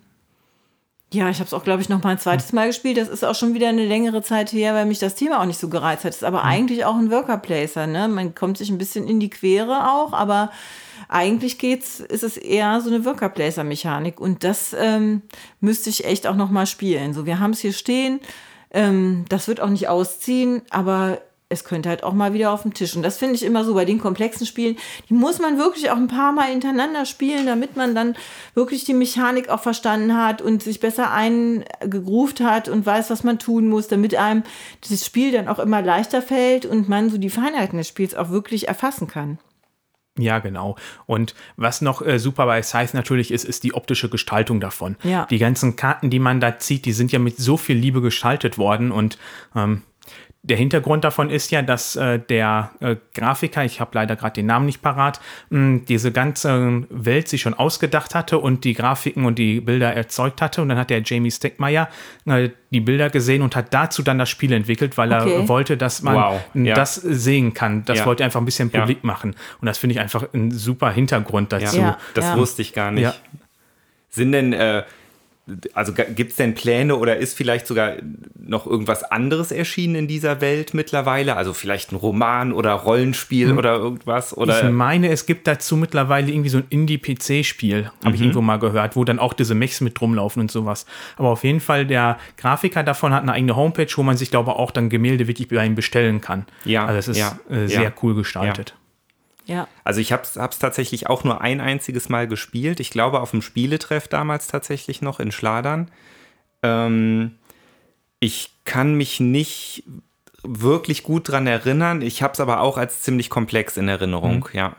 [1.14, 2.98] ja, ich habe es auch, glaube ich, noch mal ein zweites Mal gespielt.
[2.98, 5.60] Das ist auch schon wieder eine längere Zeit her, weil mich das Thema auch nicht
[5.60, 6.10] so gereizt hat.
[6.10, 6.50] Das ist aber mhm.
[6.50, 7.86] eigentlich auch ein Worker Placer.
[7.86, 8.08] Ne?
[8.08, 10.52] Man kommt sich ein bisschen in die Quere auch, aber
[11.10, 15.22] eigentlich geht's, ist es eher so eine Worker Placer Mechanik und das ähm,
[15.60, 17.14] müsste ich echt auch noch mal spielen.
[17.14, 18.20] So, wir haben es hier stehen.
[18.72, 21.20] Ähm, das wird auch nicht ausziehen, aber
[21.54, 22.96] es könnte halt auch mal wieder auf dem Tisch.
[22.96, 24.76] Und das finde ich immer so bei den komplexen Spielen.
[25.10, 28.16] Die muss man wirklich auch ein paar Mal hintereinander spielen, damit man dann
[28.56, 33.40] wirklich die Mechanik auch verstanden hat und sich besser eingegruft hat und weiß, was man
[33.40, 34.44] tun muss, damit einem
[34.90, 38.30] das Spiel dann auch immer leichter fällt und man so die Feinheiten des Spiels auch
[38.30, 39.38] wirklich erfassen kann.
[40.18, 40.76] Ja, genau.
[41.08, 44.96] Und was noch äh, super bei Scythe natürlich ist, ist die optische Gestaltung davon.
[45.04, 45.26] Ja.
[45.26, 48.60] Die ganzen Karten, die man da zieht, die sind ja mit so viel Liebe gestaltet
[48.60, 49.18] worden und
[49.56, 49.82] ähm,
[50.46, 54.46] der Hintergrund davon ist ja, dass äh, der äh, Grafiker, ich habe leider gerade den
[54.46, 59.40] Namen nicht parat, mh, diese ganze Welt sich schon ausgedacht hatte und die Grafiken und
[59.40, 60.62] die Bilder erzeugt hatte.
[60.62, 61.88] Und dann hat der Jamie Steckmeier
[62.26, 65.34] äh, die Bilder gesehen und hat dazu dann das Spiel entwickelt, weil okay.
[65.34, 66.42] er wollte, dass man wow.
[66.56, 66.76] ja.
[66.76, 67.86] das sehen kann.
[67.86, 68.06] Das ja.
[68.06, 69.08] wollte er einfach ein bisschen publik ja.
[69.08, 69.36] machen.
[69.62, 71.96] Und das finde ich einfach ein super Hintergrund dazu.
[72.16, 73.22] Das wusste ich gar nicht.
[74.10, 74.84] Sind denn äh,
[75.74, 77.96] also gibt es denn Pläne oder ist vielleicht sogar
[78.40, 81.36] noch irgendwas anderes erschienen in dieser Welt mittlerweile?
[81.36, 83.58] Also vielleicht ein Roman oder Rollenspiel hm.
[83.58, 84.36] oder irgendwas?
[84.38, 84.64] Oder?
[84.64, 88.16] Ich meine, es gibt dazu mittlerweile irgendwie so ein Indie-PC-Spiel, habe mhm.
[88.16, 90.86] ich irgendwo mal gehört, wo dann auch diese Mechs mit rumlaufen und sowas.
[91.18, 94.52] Aber auf jeden Fall, der Grafiker davon hat eine eigene Homepage, wo man sich, glaube
[94.52, 96.46] ich, auch dann Gemälde wirklich bei ihm bestellen kann.
[96.64, 96.86] Ja.
[96.86, 97.38] Also es ist ja.
[97.50, 97.94] Äh, sehr ja.
[98.02, 98.70] cool gestaltet.
[98.70, 98.83] Ja.
[99.46, 99.68] Ja.
[99.84, 102.80] Also ich habe es tatsächlich auch nur ein einziges Mal gespielt.
[102.80, 105.92] Ich glaube auf dem Spieletreff damals tatsächlich noch in Schladern.
[106.62, 107.36] Ähm,
[108.20, 109.84] ich kann mich nicht
[110.44, 112.02] wirklich gut dran erinnern.
[112.02, 114.58] Ich habe es aber auch als ziemlich komplex in Erinnerung, mhm.
[114.58, 114.76] ja.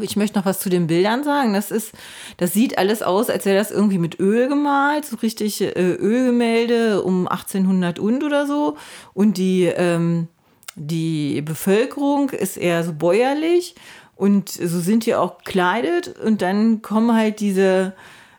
[0.00, 1.52] Ich möchte noch was zu den Bildern sagen.
[1.52, 1.92] Das ist,
[2.38, 7.02] das sieht alles aus, als wäre das irgendwie mit Öl gemalt, so richtig äh, Ölgemälde
[7.02, 8.78] um 1800 und oder so.
[9.12, 10.28] Und die ähm,
[10.76, 13.74] die Bevölkerung ist eher so bäuerlich
[14.16, 17.94] und so sind die auch gekleidet und dann kommen halt diese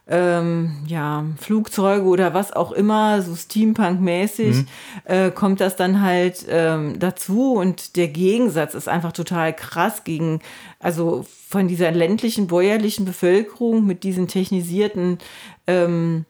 [0.08, 4.66] ähm, ja, Flugzeuge oder was auch immer, so Steampunk-mäßig, mhm.
[5.04, 10.40] äh, kommt das dann halt ähm, dazu und der Gegensatz ist einfach total krass gegen,
[10.78, 15.18] also von dieser ländlichen, bäuerlichen Bevölkerung mit diesen technisierten,
[15.66, 16.24] ähm,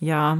[0.00, 0.38] ja,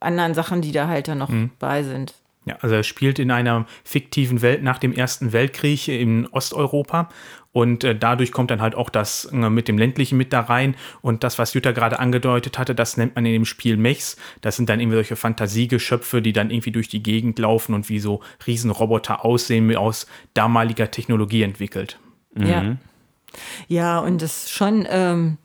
[0.00, 1.50] anderen Sachen, die da halt dann noch mhm.
[1.60, 2.14] bei sind.
[2.44, 7.08] Ja, also er spielt in einer fiktiven Welt nach dem Ersten Weltkrieg in Osteuropa
[7.52, 10.74] und äh, dadurch kommt dann halt auch das äh, mit dem ländlichen mit da rein
[11.02, 14.16] und das, was Jutta gerade angedeutet hatte, das nennt man in dem Spiel Mechs.
[14.40, 18.00] Das sind dann irgendwie solche Fantasiegeschöpfe, die dann irgendwie durch die Gegend laufen und wie
[18.00, 21.98] so Riesenroboter aussehen, aus damaliger Technologie entwickelt.
[22.34, 22.46] Mhm.
[22.46, 22.76] Ja.
[23.68, 25.38] Ja, und das schon ähm,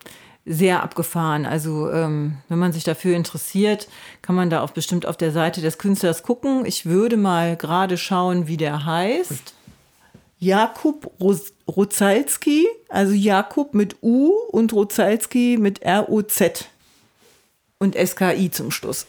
[0.47, 1.45] sehr abgefahren.
[1.45, 3.87] Also ähm, wenn man sich dafür interessiert,
[4.21, 6.65] kann man da auch bestimmt auf der Seite des Künstlers gucken.
[6.65, 9.53] Ich würde mal gerade schauen, wie der heißt.
[10.39, 11.11] Jakub
[11.67, 16.69] Rozalski, also Jakub mit U und Rozalski mit R-O-Z
[17.79, 19.07] und SKI zum Schluss.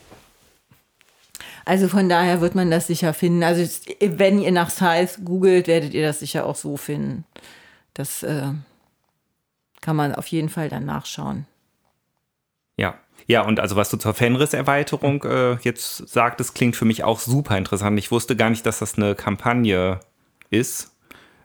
[1.65, 3.43] Also von daher wird man das sicher finden.
[3.43, 3.63] Also
[4.01, 7.25] wenn ihr nach Size googelt, werdet ihr das sicher auch so finden.
[7.93, 8.49] Das äh,
[9.81, 11.47] kann man auf jeden Fall dann nachschauen.
[12.77, 12.95] Ja.
[13.27, 17.59] Ja, und also was du zur Fenris-Erweiterung äh, jetzt sagtest, klingt für mich auch super
[17.59, 17.99] interessant.
[17.99, 20.01] Ich wusste gar nicht, dass das eine Kampagne
[20.49, 20.97] ist.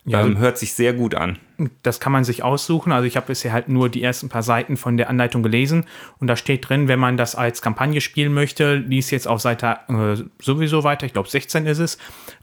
[0.06, 0.20] Ja.
[0.20, 1.38] Ähm, hört sich sehr gut an.
[1.82, 2.92] Das kann man sich aussuchen.
[2.92, 5.86] Also ich habe bisher halt nur die ersten paar Seiten von der Anleitung gelesen
[6.18, 9.78] und da steht drin, wenn man das als Kampagne spielen möchte, liest jetzt auf Seite
[9.88, 11.06] äh, sowieso weiter.
[11.06, 11.98] Ich glaube 16 ist es.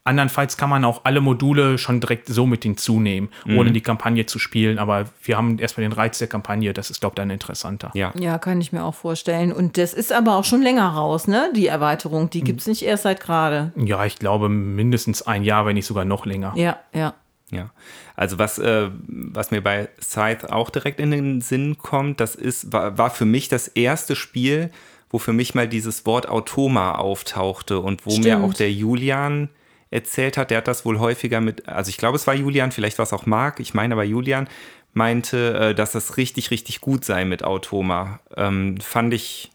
[0.05, 3.57] Andernfalls kann man auch alle Module schon direkt so mit hinzunehmen, mhm.
[3.59, 4.79] ohne die Kampagne zu spielen.
[4.79, 6.73] Aber wir haben erstmal den Reiz der Kampagne.
[6.73, 7.91] Das ist glaube ich dann interessanter.
[7.93, 8.11] Ja.
[8.17, 9.51] ja, kann ich mir auch vorstellen.
[9.51, 11.51] Und das ist aber auch schon länger raus, ne?
[11.55, 12.31] Die Erweiterung.
[12.31, 13.71] Die gibt es nicht erst seit gerade.
[13.75, 16.53] Ja, ich glaube mindestens ein Jahr, wenn nicht sogar noch länger.
[16.55, 17.13] Ja, ja.
[17.51, 17.69] Ja,
[18.15, 22.71] also was, äh, was mir bei Scythe auch direkt in den Sinn kommt, das ist,
[22.71, 24.71] war, war für mich das erste Spiel,
[25.09, 28.25] wo für mich mal dieses Wort Automa auftauchte und wo Stimmt.
[28.25, 29.49] mir auch der Julian
[29.89, 32.97] erzählt hat, der hat das wohl häufiger mit, also ich glaube, es war Julian, vielleicht
[32.97, 34.47] war es auch Marc, ich meine aber Julian,
[34.93, 38.21] meinte, äh, dass das richtig, richtig gut sei mit Automa.
[38.35, 39.51] Ähm, fand ich,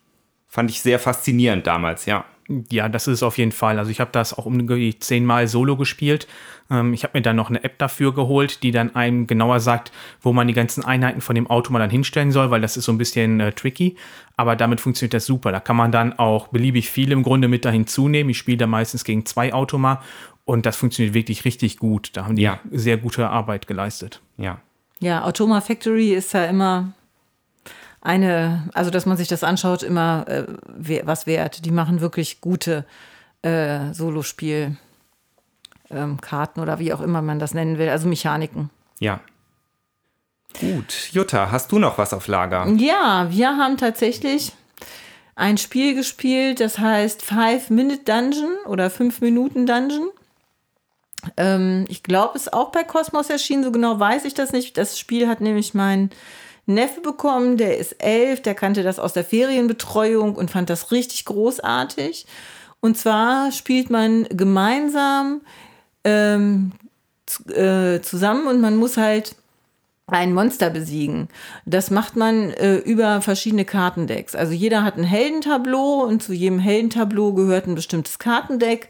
[0.48, 2.26] fand ich sehr faszinierend damals, ja.
[2.70, 3.78] Ja, das ist auf jeden Fall.
[3.78, 6.28] Also ich habe das auch um die zehnmal solo gespielt.
[6.70, 9.90] Ähm, ich habe mir dann noch eine App dafür geholt, die dann einem genauer sagt,
[10.20, 12.84] wo man die ganzen Einheiten von dem Auto mal dann hinstellen soll, weil das ist
[12.84, 13.96] so ein bisschen äh, tricky.
[14.36, 15.50] Aber damit funktioniert das super.
[15.50, 18.30] Da kann man dann auch beliebig viel im Grunde mit dahin zunehmen.
[18.30, 20.02] Ich spiele da meistens gegen zwei Automa
[20.44, 22.10] und das funktioniert wirklich richtig gut.
[22.12, 22.60] Da haben die ja.
[22.70, 24.20] sehr gute Arbeit geleistet.
[24.36, 24.60] Ja.
[25.00, 26.92] Ja, Automa Factory ist ja immer
[28.06, 30.44] eine, also dass man sich das anschaut, immer äh,
[31.04, 31.64] was wert.
[31.64, 32.84] Die machen wirklich gute
[33.42, 34.76] äh, Solospiel.
[35.90, 36.18] Ähm,
[36.56, 38.70] oder wie auch immer man das nennen will, also Mechaniken.
[38.98, 39.20] Ja.
[40.60, 42.66] Gut, Jutta, hast du noch was auf Lager?
[42.76, 44.52] Ja, wir haben tatsächlich
[45.34, 50.08] ein Spiel gespielt, das heißt Five Minute Dungeon oder Fünf Minuten Dungeon.
[51.36, 54.78] Ähm, ich glaube, es ist auch bei Cosmos erschienen, so genau weiß ich das nicht.
[54.78, 56.10] Das Spiel hat nämlich mein
[56.66, 61.24] Neffe bekommen, der ist elf, der kannte das aus der Ferienbetreuung und fand das richtig
[61.24, 62.26] großartig.
[62.80, 65.42] Und zwar spielt man gemeinsam
[66.04, 66.72] ähm,
[67.48, 69.36] äh, zusammen und man muss halt
[70.08, 71.28] ein Monster besiegen.
[71.64, 74.36] Das macht man äh, über verschiedene Kartendecks.
[74.36, 78.88] Also jeder hat ein Heldentableau und zu jedem Heldentableau gehört ein bestimmtes Kartendeck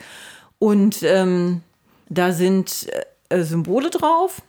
[0.58, 1.62] und ähm,
[2.08, 2.86] da sind
[3.30, 4.42] äh, Symbole drauf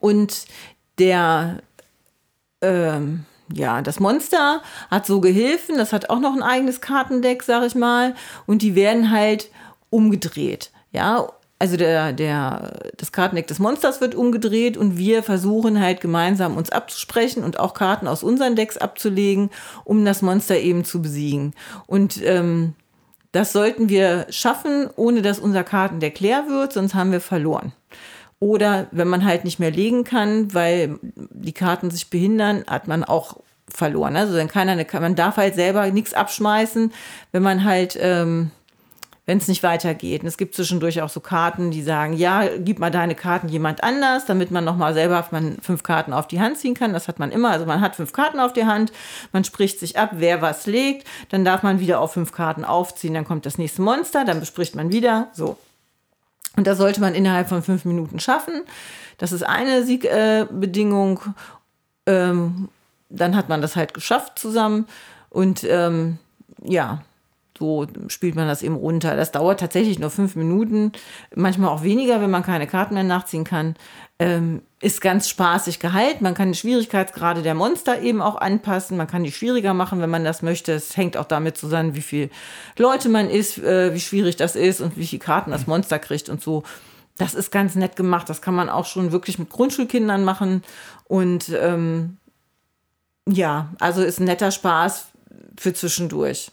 [0.00, 0.46] und
[0.98, 1.62] der
[2.64, 7.64] ähm, ja, das Monster hat so Gehilfen, das hat auch noch ein eigenes Kartendeck, sag
[7.64, 8.14] ich mal,
[8.46, 9.50] und die werden halt
[9.90, 10.70] umgedreht.
[10.92, 16.56] Ja, also der, der, das Kartendeck des Monsters wird umgedreht und wir versuchen halt gemeinsam
[16.56, 19.50] uns abzusprechen und auch Karten aus unseren Decks abzulegen,
[19.84, 21.54] um das Monster eben zu besiegen.
[21.86, 22.74] Und ähm,
[23.32, 27.72] das sollten wir schaffen, ohne dass unser Kartendeck leer wird, sonst haben wir verloren.
[28.44, 33.02] Oder wenn man halt nicht mehr legen kann, weil die Karten sich behindern, hat man
[33.02, 33.38] auch
[33.70, 34.16] verloren.
[34.16, 36.92] Also dann kann eine, man darf halt selber nichts abschmeißen,
[37.32, 38.50] wenn man halt, ähm,
[39.24, 40.20] wenn es nicht weitergeht.
[40.20, 43.82] Und es gibt zwischendurch auch so Karten, die sagen, ja, gib mal deine Karten jemand
[43.82, 46.92] anders, damit man nochmal selber man fünf Karten auf die Hand ziehen kann.
[46.92, 47.50] Das hat man immer.
[47.50, 48.92] Also man hat fünf Karten auf der Hand,
[49.32, 53.14] man spricht sich ab, wer was legt, dann darf man wieder auf fünf Karten aufziehen,
[53.14, 55.28] dann kommt das nächste Monster, dann bespricht man wieder.
[55.32, 55.56] So.
[56.56, 58.62] Und das sollte man innerhalb von fünf Minuten schaffen.
[59.18, 61.20] Das ist eine Siegbedingung.
[62.06, 62.68] Äh, ähm,
[63.08, 64.86] dann hat man das halt geschafft zusammen.
[65.30, 66.18] Und ähm,
[66.62, 67.02] ja,
[67.56, 69.16] so spielt man das eben runter.
[69.16, 70.92] Das dauert tatsächlich nur fünf Minuten,
[71.34, 73.76] manchmal auch weniger, wenn man keine Karten mehr nachziehen kann.
[74.18, 76.22] Ähm, ist ganz spaßig gehalten.
[76.22, 78.96] Man kann die Schwierigkeitsgrade der Monster eben auch anpassen.
[78.96, 80.72] Man kann die schwieriger machen, wenn man das möchte.
[80.72, 82.30] Es hängt auch damit zusammen, wie viele
[82.76, 86.28] Leute man ist, äh, wie schwierig das ist und wie viele Karten das Monster kriegt
[86.28, 86.64] und so.
[87.16, 88.28] Das ist ganz nett gemacht.
[88.28, 90.62] Das kann man auch schon wirklich mit Grundschulkindern machen.
[91.04, 92.18] Und ähm,
[93.28, 95.06] ja, also ist ein netter Spaß
[95.56, 96.50] für zwischendurch.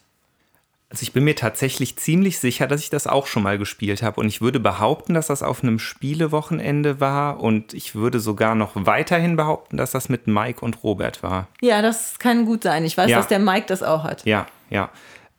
[0.92, 4.20] Also ich bin mir tatsächlich ziemlich sicher, dass ich das auch schon mal gespielt habe.
[4.20, 7.40] Und ich würde behaupten, dass das auf einem Spielewochenende war.
[7.40, 11.48] Und ich würde sogar noch weiterhin behaupten, dass das mit Mike und Robert war.
[11.62, 12.84] Ja, das kann gut sein.
[12.84, 13.18] Ich weiß, Ja.
[13.18, 14.26] dass der Mike das auch hat.
[14.26, 14.90] Ja, ja.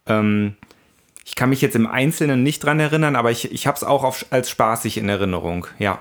[0.06, 0.56] Ähm,
[1.26, 4.04] ich kann mich jetzt im Einzelnen nicht dran erinnern, aber ich, ich habe es auch
[4.04, 5.66] auf, als spaßig in Erinnerung.
[5.78, 5.98] Ja.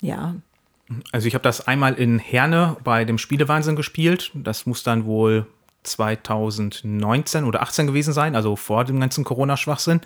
[0.00, 0.36] Ja.
[1.10, 4.30] Also ich habe das einmal in Herne bei dem Spielewahnsinn gespielt.
[4.34, 5.46] Das muss dann wohl
[5.88, 10.00] 2019 oder 18 gewesen sein, also vor dem ganzen Corona-Schwachsinn.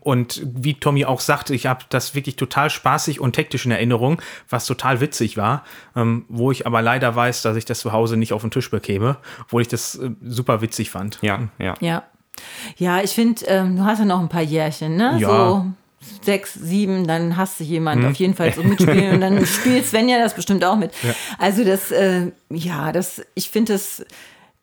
[0.00, 4.20] Und wie Tommy auch sagte, ich habe das wirklich total spaßig und hektisch in Erinnerung,
[4.48, 8.16] was total witzig war, ähm, wo ich aber leider weiß, dass ich das zu Hause
[8.16, 11.18] nicht auf den Tisch bekäme, obwohl ich das äh, super witzig fand.
[11.22, 11.74] Ja, ja.
[11.80, 12.02] Ja.
[12.78, 15.16] Ja, ich finde, ähm, du hast ja noch ein paar Jährchen, ne?
[15.18, 15.28] Ja.
[15.28, 15.66] So
[16.22, 20.18] sechs, sieben, dann hast du jemand auf jeden Fall so mitspielen und dann spielt Svenja
[20.18, 20.92] das bestimmt auch mit.
[21.38, 24.04] Also das, äh, ja, das, ich finde das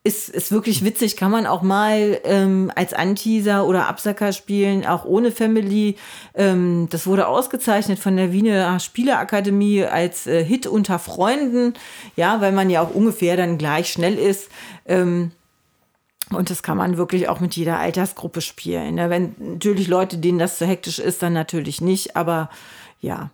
[0.07, 5.03] ist, ist wirklich witzig, kann man auch mal ähm, als Anteaser oder Absacker spielen, auch
[5.03, 5.97] ohne Family.
[6.33, 11.73] Ähm, das wurde ausgezeichnet von der Wiener Spieleakademie als äh, Hit unter Freunden,
[12.15, 14.49] ja, weil man ja auch ungefähr dann gleich schnell ist.
[14.85, 15.31] Ähm,
[16.31, 18.95] und das kann man wirklich auch mit jeder Altersgruppe spielen.
[18.95, 19.09] Ne?
[19.09, 22.15] Wenn natürlich Leute, denen das zu hektisch ist, dann natürlich nicht.
[22.15, 22.49] Aber
[23.01, 23.29] ja,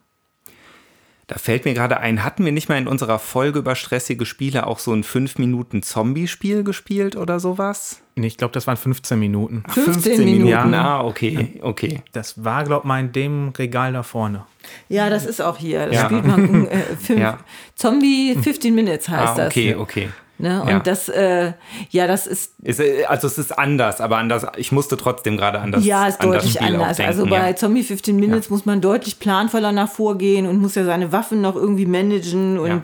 [1.34, 4.68] Da fällt mir gerade ein, hatten wir nicht mal in unserer Folge über stressige Spiele
[4.68, 8.02] auch so ein 5-Minuten-Zombie-Spiel gespielt oder sowas?
[8.16, 9.64] Nee, Ich glaube, das waren 15 Minuten.
[9.68, 10.48] 15 Minuten.
[10.48, 10.64] Ja.
[10.64, 12.02] Ah, okay, okay.
[12.12, 14.46] Das war, glaube ich, mal in dem Regal da vorne.
[14.90, 15.88] ja, das ist auch hier.
[15.88, 16.06] Das Ja.
[16.06, 17.40] spielt man äh, fünf, Ja.
[17.74, 19.80] Zombie 15 Minutes heißt Ah, okay, das.
[19.80, 20.10] okay.
[20.44, 20.62] Ne?
[20.62, 20.80] Und Ja.
[20.80, 21.54] das, äh,
[21.90, 24.46] ja, das ist Ist, äh, also es ist anders, aber anders.
[24.58, 26.98] Ich musste trotzdem gerade an das ja, ist an das deutlich Spiel anders.
[26.98, 27.56] denken, also bei ja.
[27.56, 31.56] Zombie 15 Minutes muss man deutlich planvoller nach vorgehen und muss ja seine Waffen noch
[31.56, 32.82] irgendwie managen und Ja.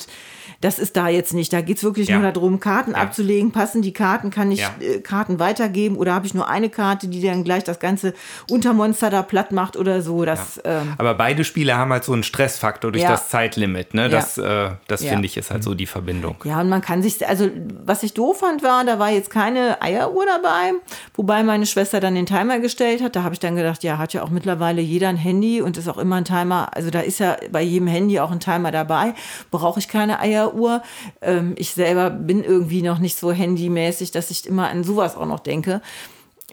[0.62, 1.52] das ist da jetzt nicht.
[1.54, 2.20] Da geht es wirklich Ja.
[2.20, 2.98] nur darum, Karten Ja.
[2.98, 3.52] abzulegen.
[3.52, 4.30] Passen die Karten?
[4.30, 4.72] Kann ich Ja.
[4.82, 8.14] äh, Karten weitergeben oder habe ich nur eine Karte, die dann gleich das ganze
[8.50, 10.26] Untermonster da platt macht oder so?
[10.26, 13.12] Das, ähm, Aber beide Spiele haben halt so einen Stressfaktor durch Ja.
[13.12, 13.94] das Zeitlimit.
[13.94, 14.10] Ne?
[14.10, 15.12] Das, äh, das Ja.
[15.12, 16.36] finde ich ist halt so die Verbindung.
[16.44, 17.49] Ja, und man kann sich, also
[17.84, 20.74] was ich doof fand, war, da war jetzt keine Eieruhr dabei,
[21.16, 23.16] wobei meine Schwester dann den Timer gestellt hat.
[23.16, 25.88] Da habe ich dann gedacht, ja, hat ja auch mittlerweile jeder ein Handy und ist
[25.88, 26.70] auch immer ein Timer.
[26.76, 29.14] Also da ist ja bei jedem Handy auch ein Timer dabei.
[29.52, 30.82] Brauche ich keine Eieruhr.
[31.22, 35.26] Ähm, ich selber bin irgendwie noch nicht so handymäßig, dass ich immer an sowas auch
[35.26, 35.82] noch denke.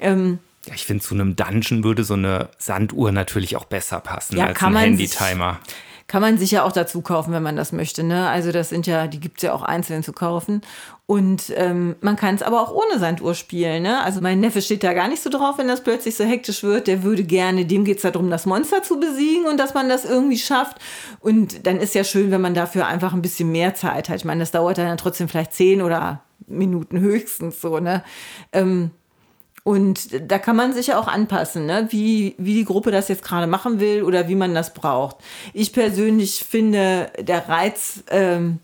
[0.01, 4.37] Ähm, Ja, ich finde, zu einem Dungeon würde so eine Sanduhr natürlich auch besser passen
[4.37, 5.61] Ja, als kann ein Handy-Timer.
[6.09, 8.05] Kann man sich ja auch dazu kaufen, wenn man das möchte.
[8.05, 8.29] Ne?
[8.29, 10.61] Also das sind ja, die gibt es ja auch einzeln zu kaufen.
[11.07, 13.83] Und ähm, man kann es aber auch ohne Sanduhr spielen.
[13.83, 14.01] Ne?
[14.03, 16.87] Also mein Neffe steht da gar nicht so drauf, wenn das plötzlich so hektisch wird.
[16.87, 20.05] Der würde gerne, dem geht es darum, das Monster zu besiegen und dass man das
[20.05, 20.79] irgendwie schafft.
[21.21, 24.17] Und dann ist ja schön, wenn man dafür einfach ein bisschen mehr Zeit hat.
[24.17, 27.81] Ich meine, das dauert dann trotzdem vielleicht zehn oder Minuten höchstens so.
[27.81, 28.05] Ne?
[28.53, 28.91] Ähm,
[29.67, 31.89] und da kann man sich ja auch anpassen, ne?
[31.91, 35.17] wie, wie die Gruppe das jetzt gerade machen will oder wie man das braucht.
[35.55, 38.61] Ich persönlich finde, der Reiz, ähm,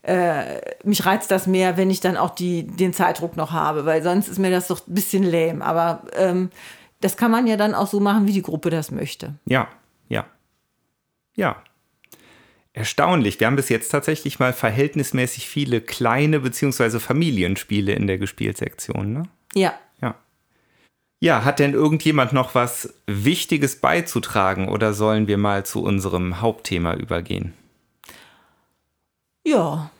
[0.00, 4.02] äh, mich reizt das mehr, wenn ich dann auch die, den Zeitdruck noch habe, weil
[4.02, 5.62] sonst ist mir das doch ein bisschen lame.
[5.62, 6.48] Aber ähm,
[7.02, 9.34] das kann man ja dann auch so machen, wie die Gruppe das möchte.
[9.44, 9.68] Ja,
[10.08, 10.24] ja.
[11.34, 11.62] Ja.
[12.72, 13.40] Erstaunlich.
[13.40, 16.98] Wir haben bis jetzt tatsächlich mal verhältnismäßig viele kleine bzw.
[16.98, 19.12] Familienspiele in der Gespielsektion.
[19.12, 19.24] Ne?
[19.54, 19.74] Ja.
[21.20, 21.44] Ja.
[21.44, 27.54] Hat denn irgendjemand noch was Wichtiges beizutragen oder sollen wir mal zu unserem Hauptthema übergehen?
[29.44, 29.90] Ja.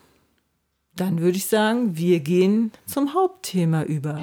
[0.95, 4.19] Dann würde ich sagen, wir gehen zum Hauptthema über.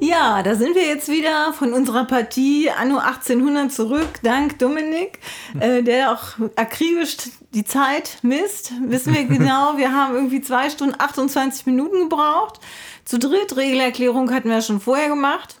[0.00, 5.18] Ja, da sind wir jetzt wieder von unserer Partie Anno 1800 zurück, dank Dominik,
[5.58, 7.16] äh, der auch akribisch
[7.54, 8.72] die Zeit misst.
[8.88, 12.60] Wissen wir genau, wir haben irgendwie zwei Stunden 28 Minuten gebraucht.
[13.06, 15.56] Zu dritt, Regelerklärung hatten wir schon vorher gemacht.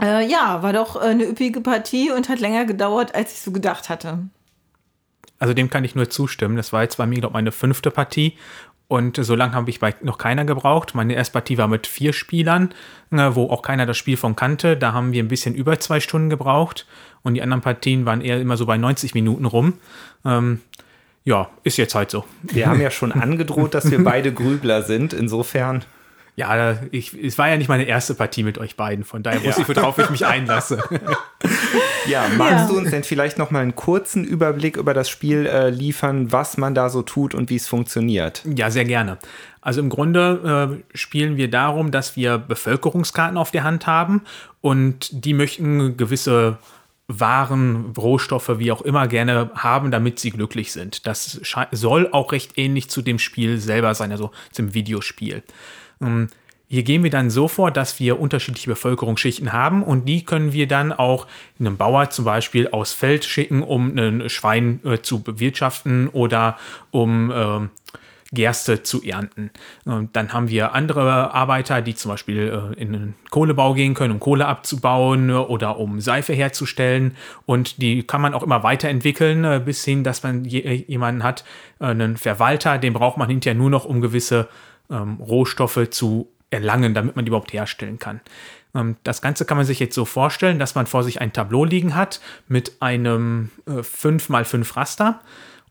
[0.00, 3.52] Äh, ja, war doch äh, eine üppige Partie und hat länger gedauert, als ich so
[3.52, 4.18] gedacht hatte.
[5.38, 6.56] Also dem kann ich nur zustimmen.
[6.56, 8.36] Das war jetzt bei mir, glaube ich, meine fünfte Partie.
[8.90, 10.96] Und so lange habe ich bei noch keiner gebraucht.
[10.96, 12.74] Meine erste Partie war mit vier Spielern,
[13.12, 14.76] äh, wo auch keiner das Spiel von kannte.
[14.76, 16.88] Da haben wir ein bisschen über zwei Stunden gebraucht.
[17.22, 19.74] Und die anderen Partien waren eher immer so bei 90 Minuten rum.
[20.24, 20.60] Ähm,
[21.22, 22.24] ja, ist jetzt halt so.
[22.42, 25.12] Wir haben ja schon angedroht, dass wir beide Grübler sind.
[25.12, 25.84] Insofern.
[26.40, 29.04] Ja, da- ich, es war ja nicht meine erste Partie mit euch beiden.
[29.04, 30.82] Von daher wusste ich, worauf ich mich einlasse.
[32.08, 32.66] Ja, magst Ja.
[32.68, 36.56] du uns denn vielleicht noch mal einen kurzen Überblick über das Spiel äh, liefern, was
[36.56, 38.42] man da so tut und wie es funktioniert?
[38.56, 39.18] Ja, sehr gerne.
[39.60, 44.22] Also im Grunde äh, spielen wir darum, dass wir Bevölkerungskarten auf der Hand haben
[44.62, 46.56] und die möchten gewisse
[47.12, 51.06] Waren, Rohstoffe, wie auch immer gerne haben, damit sie glücklich sind.
[51.06, 51.40] Das
[51.72, 55.42] soll auch recht ähnlich zu dem Spiel selber sein, also zum Videospiel.
[56.00, 56.28] Ähm,
[56.68, 60.68] hier gehen wir dann so vor, dass wir unterschiedliche Bevölkerungsschichten haben und die können wir
[60.68, 61.26] dann auch
[61.58, 66.58] einem Bauer zum Beispiel aus Feld schicken, um ein Schwein äh, zu bewirtschaften oder
[66.92, 67.68] um äh,
[68.32, 69.50] Gerste zu ernten.
[69.84, 74.12] Und dann haben wir andere Arbeiter, die zum Beispiel äh, in den Kohlebau gehen können,
[74.14, 77.16] um Kohle abzubauen äh, oder um Seife herzustellen.
[77.46, 81.44] Und die kann man auch immer weiterentwickeln, äh, bis hin, dass man jemanden hat,
[81.80, 84.48] einen Verwalter, den braucht man hinterher nur noch, um gewisse
[84.90, 88.20] ähm, Rohstoffe zu erlangen, damit man die überhaupt herstellen kann.
[88.74, 91.64] Ähm, das Ganze kann man sich jetzt so vorstellen, dass man vor sich ein Tableau
[91.64, 95.20] liegen hat mit einem äh, 5x5 Raster.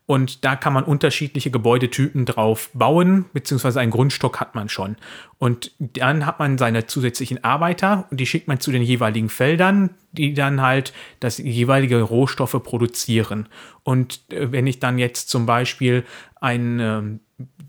[0.06, 4.96] Und da kann man unterschiedliche Gebäudetypen drauf bauen, beziehungsweise einen Grundstock hat man schon.
[5.38, 9.90] Und dann hat man seine zusätzlichen Arbeiter und die schickt man zu den jeweiligen Feldern,
[10.10, 13.48] die dann halt das jeweilige Rohstoffe produzieren.
[13.84, 16.04] Und äh, wenn ich dann jetzt zum Beispiel
[16.40, 17.02] ein äh,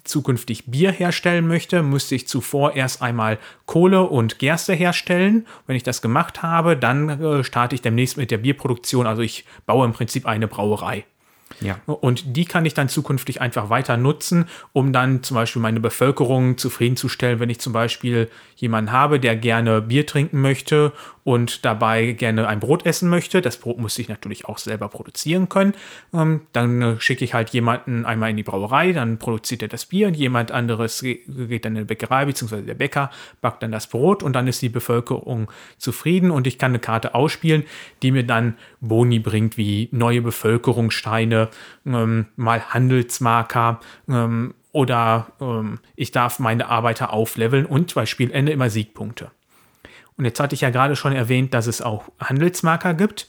[0.03, 5.45] zukünftig Bier herstellen möchte, müsste ich zuvor erst einmal Kohle und Gerste herstellen.
[5.67, 9.07] Wenn ich das gemacht habe, dann äh, starte ich demnächst mit der Bierproduktion.
[9.07, 11.05] Also ich baue im Prinzip eine Brauerei.
[11.59, 11.79] Ja.
[11.85, 16.57] Und die kann ich dann zukünftig einfach weiter nutzen, um dann zum Beispiel meine Bevölkerung
[16.57, 20.93] zufriedenzustellen, wenn ich zum Beispiel jemanden habe, der gerne Bier trinken möchte
[21.23, 23.41] und dabei gerne ein Brot essen möchte.
[23.41, 25.73] Das Brot muss ich natürlich auch selber produzieren können.
[26.13, 29.85] Ähm, dann äh, schicke ich halt jemanden einmal in die Brauerei, dann produziert er das
[29.85, 33.11] Bier und jemand anderes geht dann in die Bäckerei, beziehungsweise der Bäcker
[33.41, 37.15] backt dann das Brot und dann ist die Bevölkerung zufrieden und ich kann eine Karte
[37.15, 37.63] ausspielen,
[38.01, 41.49] die mir dann Boni bringt, wie neue Bevölkerungssteine,
[41.85, 48.69] ähm, mal Handelsmarker, ähm, oder ähm, ich darf meine Arbeiter aufleveln und bei Spielende immer
[48.69, 49.31] Siegpunkte.
[50.21, 53.27] Und jetzt hatte ich ja gerade schon erwähnt, dass es auch Handelsmarker gibt.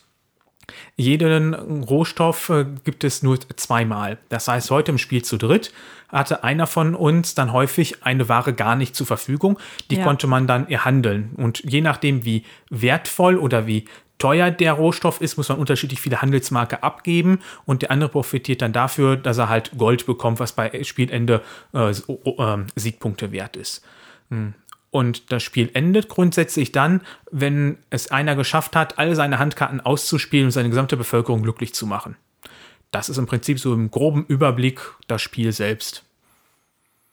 [0.95, 4.19] Jeden Rohstoff äh, gibt es nur zweimal.
[4.29, 5.73] Das heißt, heute im Spiel zu dritt
[6.09, 9.57] hatte einer von uns dann häufig eine Ware gar nicht zur Verfügung.
[9.89, 10.03] Die ja.
[10.03, 11.31] konnte man dann erhandeln.
[11.35, 13.85] Und je nachdem, wie wertvoll oder wie
[14.19, 18.71] teuer der Rohstoff ist, muss man unterschiedlich viele Handelsmarke abgeben und der andere profitiert dann
[18.71, 21.41] dafür, dass er halt Gold bekommt, was bei Spielende
[21.73, 23.83] äh, äh, Siegpunkte wert ist.
[24.93, 30.45] Und das Spiel endet grundsätzlich dann, wenn es einer geschafft hat, alle seine Handkarten auszuspielen
[30.45, 32.15] und seine gesamte Bevölkerung glücklich zu machen.
[32.91, 36.03] Das ist im Prinzip so im groben Überblick das Spiel selbst.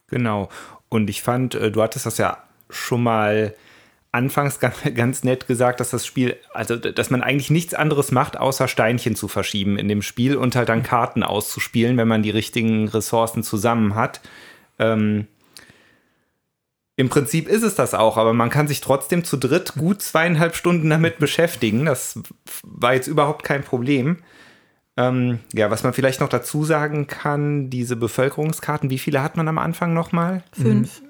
[0.09, 0.51] Genau.
[0.91, 3.55] Und ich fand, äh, du hattest das ja schon mal
[4.13, 8.37] anfangs ganz, ganz nett gesagt, dass das Spiel, also dass man eigentlich nichts anderes macht,
[8.37, 12.29] außer Steinchen zu verschieben in dem Spiel und halt dann Karten auszuspielen, wenn man die
[12.29, 14.21] richtigen Ressourcen zusammen hat.
[14.79, 15.29] Ähm,
[17.01, 20.55] im Prinzip ist es das auch, aber man kann sich trotzdem zu dritt gut zweieinhalb
[20.55, 21.87] Stunden damit beschäftigen.
[21.87, 22.21] Das
[22.63, 24.19] war jetzt überhaupt kein Problem.
[24.99, 29.49] Ähm, ja, was man vielleicht noch dazu sagen kann, diese Bevölkerungskarten, wie viele hat man
[29.49, 30.43] am Anfang nochmal?
[30.53, 31.01] Fünf.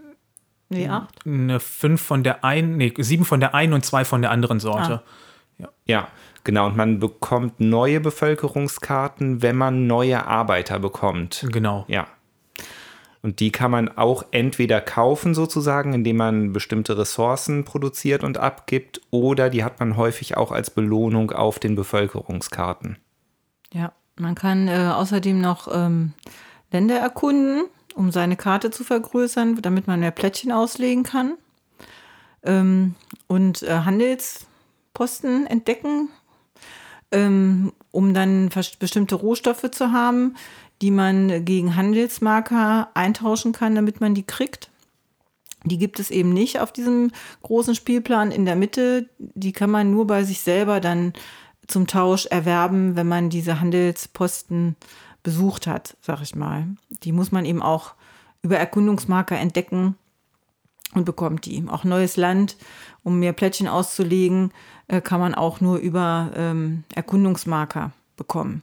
[0.69, 1.27] Nee, acht.
[1.27, 4.61] Eine fünf von der einen, nee, sieben von der einen und zwei von der anderen
[4.61, 5.03] Sorte.
[5.03, 5.59] Ah.
[5.59, 5.69] Ja.
[5.87, 6.09] ja,
[6.45, 6.67] genau.
[6.67, 11.45] Und man bekommt neue Bevölkerungskarten, wenn man neue Arbeiter bekommt.
[11.51, 11.85] Genau.
[11.89, 12.07] Ja.
[13.23, 19.01] Und die kann man auch entweder kaufen sozusagen, indem man bestimmte Ressourcen produziert und abgibt,
[19.11, 22.97] oder die hat man häufig auch als Belohnung auf den Bevölkerungskarten.
[23.73, 26.15] Ja, man kann äh, außerdem noch ähm,
[26.73, 27.65] Länder erkunden,
[27.95, 31.35] um seine Karte zu vergrößern, damit man mehr Plättchen auslegen kann.
[32.43, 32.95] Ähm,
[33.27, 36.09] und äh, Handelsposten entdecken,
[37.13, 40.37] ähm, um dann bestimmte Rohstoffe zu haben,
[40.83, 44.71] die man gegen Handelsmarker eintauschen kann, damit man die kriegt.
[45.65, 47.11] Die gibt es eben nicht auf diesem
[47.43, 49.11] großen Spielplan in der Mitte.
[49.19, 51.13] Die kann man nur bei sich selber dann
[51.67, 54.77] zum Tausch erwerben, wenn man diese Handelsposten
[55.23, 56.67] besucht hat, sag ich mal.
[57.03, 57.95] Die muss man eben auch
[58.43, 59.97] über Erkundungsmarker entdecken
[60.95, 61.63] und bekommt die.
[61.69, 62.57] Auch neues Land,
[63.03, 64.53] um mehr Plättchen auszulegen,
[64.89, 68.63] äh, kann man auch nur über ähm, Erkundungsmarker bekommen.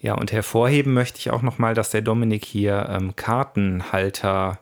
[0.00, 4.60] Ja, und hervorheben möchte ich auch nochmal, dass der Dominik hier ähm, Kartenhalter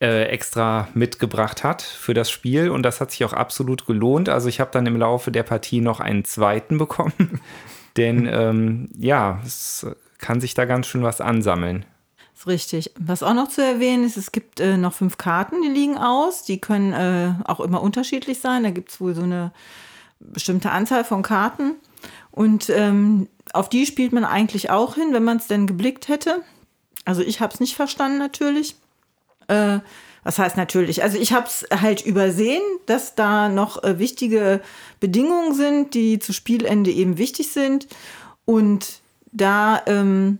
[0.00, 4.28] äh, extra mitgebracht hat für das Spiel und das hat sich auch absolut gelohnt.
[4.28, 7.40] Also ich habe dann im Laufe der Partie noch einen zweiten bekommen,
[7.96, 9.86] denn ähm, ja, es
[10.18, 11.84] kann sich da ganz schön was ansammeln.
[12.34, 12.92] ist richtig.
[12.98, 16.42] Was auch noch zu erwähnen ist, es gibt äh, noch fünf Karten, die liegen aus.
[16.42, 18.64] Die können äh, auch immer unterschiedlich sein.
[18.64, 19.52] Da gibt es wohl so eine
[20.18, 21.76] bestimmte Anzahl von Karten.
[22.32, 26.42] Und ähm, auf die spielt man eigentlich auch hin, wenn man es denn geblickt hätte.
[27.04, 28.76] Also ich habe es nicht verstanden natürlich.
[29.48, 29.80] Äh,
[30.24, 31.02] Was heißt natürlich?
[31.02, 34.60] Also ich habe es halt übersehen, dass da noch äh, wichtige
[35.00, 37.88] Bedingungen sind, die zu Spielende eben wichtig sind.
[38.44, 39.00] Und
[39.32, 40.38] da ähm,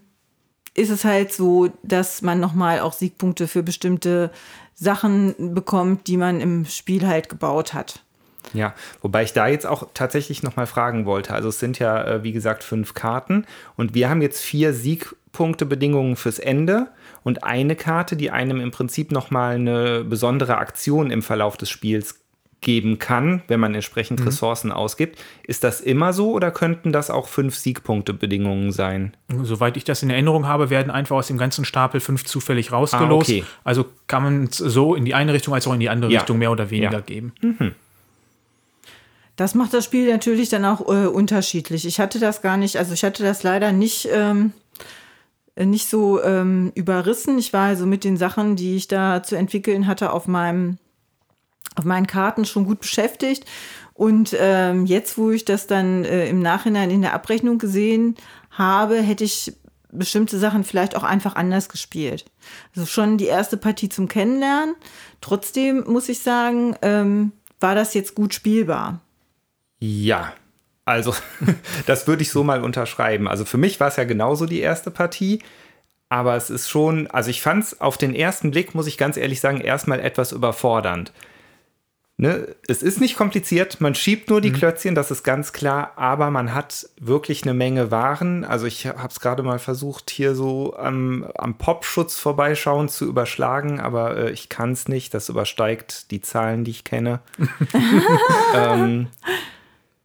[0.75, 4.31] ist es halt so, dass man nochmal auch Siegpunkte für bestimmte
[4.75, 8.05] Sachen bekommt, die man im Spiel halt gebaut hat.
[8.53, 11.35] Ja, wobei ich da jetzt auch tatsächlich nochmal fragen wollte.
[11.35, 16.17] Also es sind ja, äh, wie gesagt, fünf Karten und wir haben jetzt vier Siegpunktebedingungen
[16.17, 16.89] fürs Ende
[17.23, 22.23] und eine Karte, die einem im Prinzip nochmal eine besondere Aktion im Verlauf des Spiels
[22.63, 24.27] geben kann, wenn man entsprechend mhm.
[24.27, 25.19] Ressourcen ausgibt.
[25.45, 29.15] Ist das immer so oder könnten das auch fünf Siegpunktebedingungen sein?
[29.43, 33.31] Soweit ich das in Erinnerung habe, werden einfach aus dem ganzen Stapel fünf zufällig rausgelost.
[33.31, 33.45] Ah, okay.
[33.65, 36.21] Also kann man es so in die eine Richtung als auch in die andere ja.
[36.21, 37.01] Richtung mehr oder weniger ja.
[37.01, 37.33] geben.
[37.43, 37.75] Mhm.
[39.37, 41.87] Das macht das Spiel natürlich dann auch äh, unterschiedlich.
[41.87, 44.53] Ich hatte das gar nicht, also ich hatte das leider nicht, ähm,
[45.57, 47.39] nicht so ähm, überrissen.
[47.39, 50.79] Ich war also mit den Sachen, die ich da zu entwickeln hatte, auf meinem,
[51.77, 53.47] auf meinen Karten schon gut beschäftigt.
[53.95, 58.17] Und ähm, jetzt, wo ich das dann äh, im Nachhinein in der Abrechnung gesehen
[58.51, 59.55] habe, hätte ich
[59.93, 62.25] bestimmte Sachen vielleicht auch einfach anders gespielt.
[62.75, 64.75] Also schon die erste Partie zum Kennenlernen.
[65.21, 69.01] Trotzdem muss ich sagen, ähm, war das jetzt gut spielbar.
[69.85, 70.33] Ja,
[70.85, 71.13] also
[71.87, 73.27] das würde ich so mal unterschreiben.
[73.27, 75.43] Also für mich war es ja genauso die erste Partie,
[76.09, 79.17] aber es ist schon, also ich fand es auf den ersten Blick, muss ich ganz
[79.17, 81.13] ehrlich sagen, erstmal etwas überfordernd.
[82.17, 82.55] Ne?
[82.69, 84.55] Es ist nicht kompliziert, man schiebt nur die mhm.
[84.55, 88.45] Klötzchen, das ist ganz klar, aber man hat wirklich eine Menge Waren.
[88.45, 93.81] Also ich habe es gerade mal versucht, hier so am, am Popschutz vorbeischauen zu überschlagen,
[93.81, 97.19] aber äh, ich kann es nicht, das übersteigt die Zahlen, die ich kenne.
[98.55, 99.09] ähm,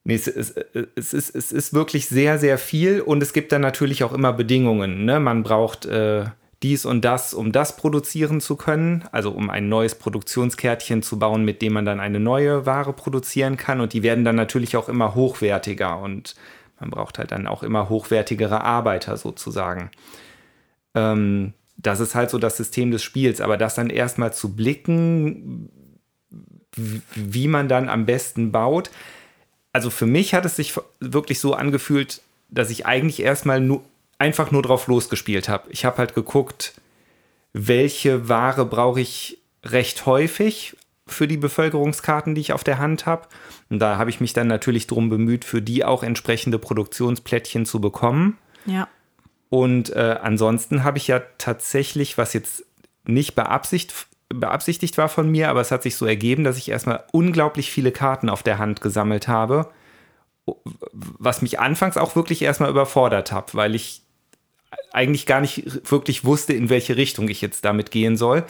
[0.08, 0.56] Nee, es, es,
[0.96, 4.32] es, ist, es ist wirklich sehr, sehr viel und es gibt dann natürlich auch immer
[4.32, 5.04] Bedingungen.
[5.04, 5.20] Ne?
[5.20, 6.24] Man braucht äh,
[6.64, 11.44] dies und das, um das produzieren zu können, also um ein neues Produktionskärtchen zu bauen,
[11.44, 14.88] mit dem man dann eine neue Ware produzieren kann und die werden dann natürlich auch
[14.88, 16.36] immer hochwertiger und
[16.80, 19.92] man braucht halt dann auch immer hochwertigere Arbeiter sozusagen.
[20.96, 25.70] Ähm, das ist halt so das System des Spiels, aber das dann erstmal zu blicken,
[27.14, 28.90] wie man dann am besten baut,
[29.78, 33.84] also für mich hat es sich wirklich so angefühlt, dass ich eigentlich erstmal nur,
[34.18, 35.70] einfach nur drauf losgespielt habe.
[35.70, 36.74] Ich habe halt geguckt,
[37.54, 40.76] welche Ware brauche ich recht häufig
[41.06, 43.28] für die Bevölkerungskarten, die ich auf der Hand habe.
[43.70, 47.80] Und da habe ich mich dann natürlich darum bemüht, für die auch entsprechende Produktionsplättchen zu
[47.80, 48.40] bekommen.
[48.66, 48.88] Ja.
[49.50, 52.66] Und äh, ansonsten habe ich ja tatsächlich, was jetzt
[53.06, 57.04] nicht beabsichtigt, beabsichtigt war von mir, aber es hat sich so ergeben, dass ich erstmal
[57.12, 59.72] unglaublich viele Karten auf der Hand gesammelt habe,
[60.92, 64.04] was mich anfangs auch wirklich erstmal überfordert hat, weil ich
[64.92, 68.44] eigentlich gar nicht wirklich wusste, in welche Richtung ich jetzt damit gehen soll.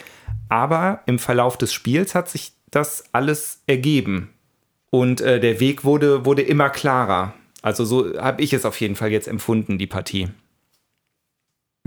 [0.48, 4.34] Aber im Verlauf des Spiels hat sich das alles ergeben.
[4.90, 7.34] Und äh, der Weg wurde, wurde immer klarer.
[7.62, 10.28] Also so habe ich es auf jeden Fall jetzt empfunden, die Partie.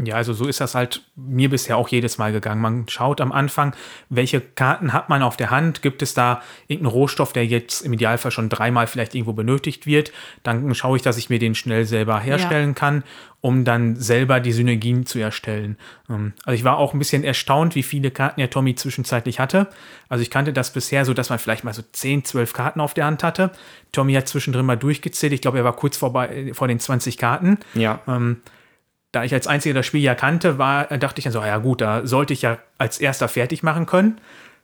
[0.03, 2.61] Ja, also so ist das halt mir bisher auch jedes Mal gegangen.
[2.61, 3.75] Man schaut am Anfang,
[4.09, 5.81] welche Karten hat man auf der Hand.
[5.81, 10.11] Gibt es da irgendeinen Rohstoff, der jetzt im Idealfall schon dreimal vielleicht irgendwo benötigt wird?
[10.43, 12.75] Dann schaue ich, dass ich mir den schnell selber herstellen ja.
[12.75, 13.03] kann,
[13.41, 15.77] um dann selber die Synergien zu erstellen.
[16.09, 19.67] Ähm, also ich war auch ein bisschen erstaunt, wie viele Karten ja Tommy zwischenzeitlich hatte.
[20.09, 22.93] Also ich kannte das bisher so, dass man vielleicht mal so 10, 12 Karten auf
[22.93, 23.51] der Hand hatte.
[23.91, 25.33] Tommy hat zwischendrin mal durchgezählt.
[25.33, 27.59] Ich glaube, er war kurz vorbei, vor den 20 Karten.
[27.75, 27.99] Ja.
[28.07, 28.37] Ähm,
[29.11, 31.81] da ich als einziger das Spiel ja kannte, war, dachte ich dann so, ja gut,
[31.81, 34.19] da sollte ich ja als erster fertig machen können.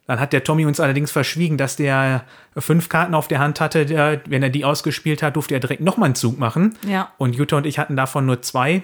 [0.05, 2.23] Dann hat der Tommy uns allerdings verschwiegen, dass der
[2.55, 3.85] fünf Karten auf der Hand hatte.
[3.85, 6.77] Der, wenn er die ausgespielt hat, durfte er direkt nochmal einen Zug machen.
[6.87, 7.11] Ja.
[7.17, 8.83] Und Jutta und ich hatten davon nur zwei.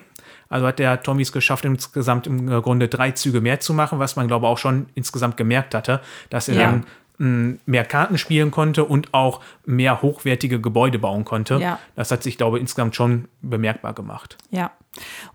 [0.49, 4.17] Also hat der Tommy es geschafft, insgesamt im Grunde drei Züge mehr zu machen, was
[4.17, 6.83] man, glaube ich, auch schon insgesamt gemerkt hatte, dass er ja.
[7.17, 11.55] dann mehr Karten spielen konnte und auch mehr hochwertige Gebäude bauen konnte.
[11.55, 11.79] Ja.
[11.95, 14.37] Das hat sich, glaube ich, insgesamt schon bemerkbar gemacht.
[14.49, 14.71] Ja.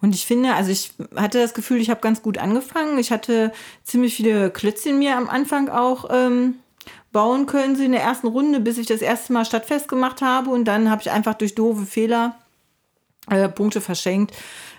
[0.01, 2.99] Und ich finde, also ich hatte das Gefühl, ich habe ganz gut angefangen.
[2.99, 3.53] Ich hatte
[3.83, 6.55] ziemlich viele Klötzchen mir am Anfang auch ähm,
[7.13, 10.51] bauen können, sie in der ersten Runde, bis ich das erste Mal Stadtfest gemacht habe.
[10.51, 12.37] Und dann habe ich einfach durch doofe Fehler
[13.31, 14.33] äh, Punkte verschenkt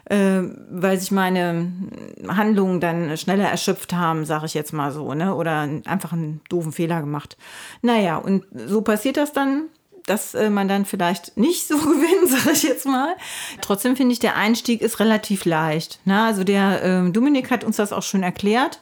[0.10, 1.72] äh, weil sich meine
[2.28, 5.36] Handlungen dann schneller erschöpft haben, sage ich jetzt mal so, ne?
[5.36, 7.38] Oder einfach einen doofen Fehler gemacht.
[7.82, 9.66] Naja, und so passiert das dann
[10.10, 13.16] dass äh, man dann vielleicht nicht so gewinnt, sage ich jetzt mal.
[13.62, 16.00] Trotzdem finde ich, der Einstieg ist relativ leicht.
[16.06, 16.22] Ne?
[16.22, 18.80] Also der äh, Dominik hat uns das auch schon erklärt.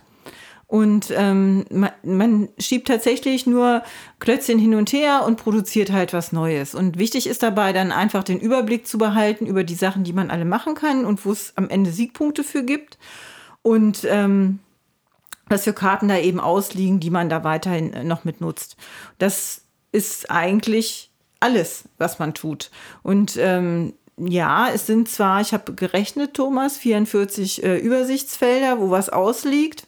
[0.69, 3.84] Und ähm, man, man schiebt tatsächlich nur
[4.19, 6.75] Klötzchen hin und her und produziert halt was Neues.
[6.75, 10.30] Und wichtig ist dabei dann einfach den Überblick zu behalten über die Sachen, die man
[10.30, 12.97] alle machen kann und wo es am Ende Siegpunkte für gibt.
[13.61, 14.59] Und ähm,
[15.47, 18.75] was für Karten da eben ausliegen, die man da weiterhin äh, noch mitnutzt.
[19.19, 19.61] Das
[19.93, 22.72] ist eigentlich alles, was man tut.
[23.04, 29.10] Und ähm, ja, es sind zwar, ich habe gerechnet, Thomas, 44 äh, Übersichtsfelder, wo was
[29.10, 29.86] ausliegt.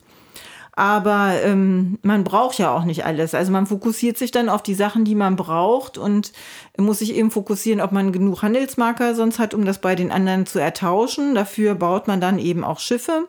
[0.80, 3.34] Aber ähm, man braucht ja auch nicht alles.
[3.34, 6.32] Also man fokussiert sich dann auf die Sachen, die man braucht und
[6.78, 10.46] muss sich eben fokussieren, ob man genug Handelsmarker sonst hat, um das bei den anderen
[10.46, 11.36] zu ertauschen.
[11.36, 13.28] Dafür baut man dann eben auch Schiffe,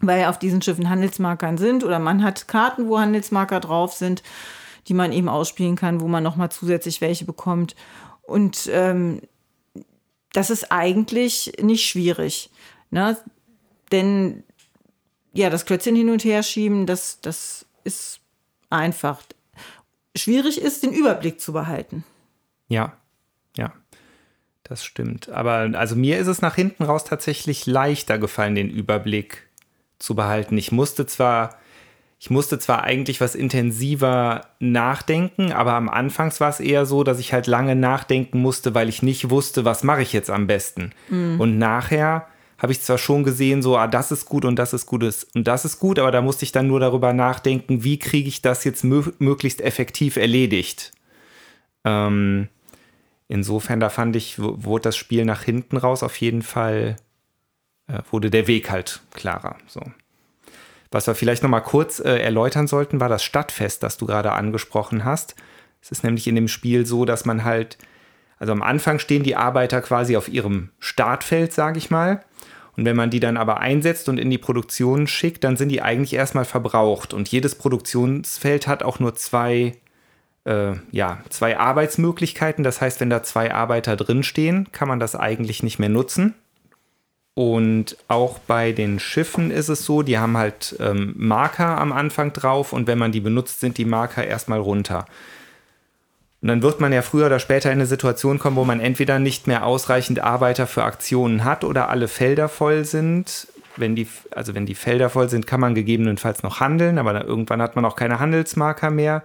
[0.00, 4.22] weil auf diesen Schiffen Handelsmarkern sind oder man hat Karten, wo Handelsmarker drauf sind,
[4.88, 7.74] die man eben ausspielen kann, wo man nochmal zusätzlich welche bekommt.
[8.22, 9.20] Und ähm,
[10.32, 12.50] das ist eigentlich nicht schwierig.
[12.90, 13.16] Ne?
[13.92, 14.42] Denn
[15.32, 18.20] ja, das Klötzchen hin und her schieben, das, das ist
[18.70, 19.22] einfach.
[20.16, 22.04] Schwierig ist, den Überblick zu behalten.
[22.68, 22.96] Ja,
[23.56, 23.72] ja,
[24.62, 25.28] das stimmt.
[25.28, 29.46] Aber also mir ist es nach hinten raus tatsächlich leichter gefallen, den Überblick
[29.98, 30.56] zu behalten.
[30.58, 31.58] Ich musste zwar,
[32.18, 37.18] ich musste zwar eigentlich was intensiver nachdenken, aber am Anfangs war es eher so, dass
[37.18, 40.92] ich halt lange nachdenken musste, weil ich nicht wusste, was mache ich jetzt am besten.
[41.10, 41.40] Mhm.
[41.40, 42.26] Und nachher
[42.58, 45.04] habe ich zwar schon gesehen, so, ah, das ist gut und das ist gut
[45.34, 48.40] und das ist gut, aber da musste ich dann nur darüber nachdenken, wie kriege ich
[48.40, 50.92] das jetzt mö möglichst effektiv erledigt.
[51.84, 52.48] Ähm,
[53.28, 56.96] insofern, da fand ich, wurde das Spiel nach hinten raus auf jeden Fall,
[57.88, 59.56] äh, wurde der Weg halt klarer.
[59.66, 59.82] So.
[60.90, 64.32] Was wir vielleicht noch mal kurz äh, erläutern sollten, war das Stadtfest, das du gerade
[64.32, 65.34] angesprochen hast.
[65.80, 67.78] Es ist nämlich in dem Spiel so, dass man halt,
[68.38, 72.24] also am Anfang stehen die Arbeiter quasi auf ihrem Startfeld, sage ich mal.
[72.76, 75.80] Und wenn man die dann aber einsetzt und in die Produktion schickt, dann sind die
[75.82, 77.14] eigentlich erstmal verbraucht.
[77.14, 79.72] Und jedes Produktionsfeld hat auch nur zwei,
[80.44, 82.64] äh, ja, zwei Arbeitsmöglichkeiten.
[82.64, 86.34] Das heißt, wenn da zwei Arbeiter drinstehen, kann man das eigentlich nicht mehr nutzen.
[87.36, 92.32] Und auch bei den Schiffen ist es so, die haben halt ähm, Marker am Anfang
[92.32, 95.04] drauf und wenn man die benutzt, sind die Marker erstmal runter.
[96.40, 99.18] Und dann wird man ja früher oder später in eine Situation kommen, wo man entweder
[99.18, 103.48] nicht mehr ausreichend Arbeiter für Aktionen hat oder alle Felder voll sind.
[103.76, 107.60] Wenn die, also wenn die Felder voll sind, kann man gegebenenfalls noch handeln, aber irgendwann
[107.60, 109.22] hat man auch keine Handelsmarker mehr.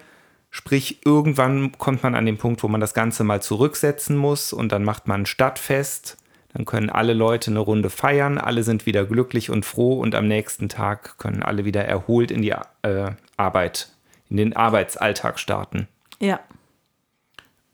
[0.49, 4.73] Sprich, irgendwann kommt man an den Punkt, wo man das Ganze mal zurücksetzen muss und
[4.73, 6.17] dann macht man Stadtfest.
[6.53, 10.27] Dann können alle Leute eine Runde feiern, alle sind wieder glücklich und froh und am
[10.27, 13.89] nächsten Tag können alle wieder erholt in die äh, Arbeit,
[14.29, 15.87] in den Arbeitsalltag starten.
[16.19, 16.39] Ja.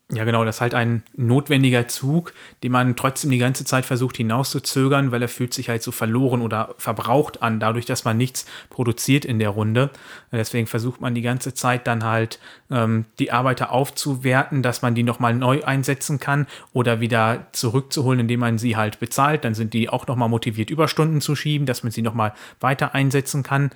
[0.10, 2.34] Ja, genau, das ist halt ein notwendiger Zug,
[2.64, 6.41] den man trotzdem die ganze Zeit versucht hinauszuzögern, weil er fühlt sich halt so verloren
[6.41, 9.89] oder verbraucht an, dadurch, dass man nichts produziert in der Runde.
[10.32, 12.39] Deswegen versucht man die ganze Zeit dann halt
[12.72, 18.39] ähm, die Arbeiter aufzuwerten, dass man die nochmal neu einsetzen kann oder wieder zurückzuholen, indem
[18.39, 19.43] man sie halt bezahlt.
[19.43, 23.43] Dann sind die auch nochmal motiviert, Überstunden zu schieben, dass man sie nochmal weiter einsetzen
[23.43, 23.72] kann.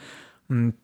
[0.47, 0.75] Hm,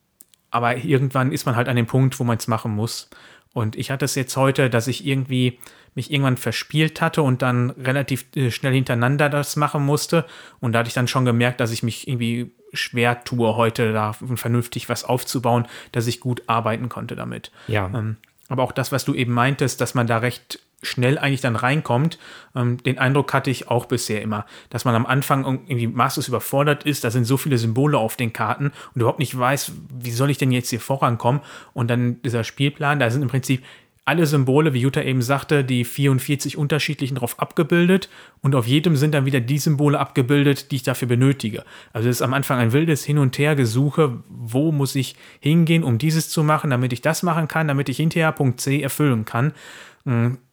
[0.51, 3.09] aber irgendwann ist man halt an dem Punkt, wo man es machen muss.
[3.57, 5.57] Und ich hatte es jetzt heute, dass ich irgendwie
[5.95, 10.25] mich irgendwann verspielt hatte und dann relativ äh, schnell hintereinander das machen musste.
[10.59, 14.13] Und da hatte ich dann schon gemerkt, dass ich mich irgendwie schwer tue, heute da
[14.13, 17.51] vernünftig was aufzubauen, dass ich gut arbeiten konnte damit.
[17.67, 17.87] Ja.
[17.87, 21.55] Ähm, aber auch das, was du eben meintest, dass man da recht schnell eigentlich dann
[21.55, 22.19] reinkommt.
[22.55, 26.83] Ähm, den Eindruck hatte ich auch bisher immer, dass man am Anfang irgendwie maßlos überfordert
[26.83, 27.03] ist.
[27.03, 30.37] Da sind so viele Symbole auf den Karten und überhaupt nicht weiß, wie soll ich
[30.37, 31.41] denn jetzt hier vorankommen.
[31.73, 33.63] Und dann dieser Spielplan, da sind im Prinzip
[34.07, 38.07] alle Symbole, wie Jutta eben sagte, die 44 unterschiedlichen drauf abgebildet
[38.41, 41.65] und auf jedem sind dann wieder die Symbole abgebildet, die ich dafür benötige.
[41.91, 45.97] Also es ist am Anfang ein wildes Hin- und Her-Gesuche, wo muss ich hingehen, um
[45.97, 49.51] dieses zu machen, damit ich das machen kann, damit ich hinterher Punkt C erfüllen kann.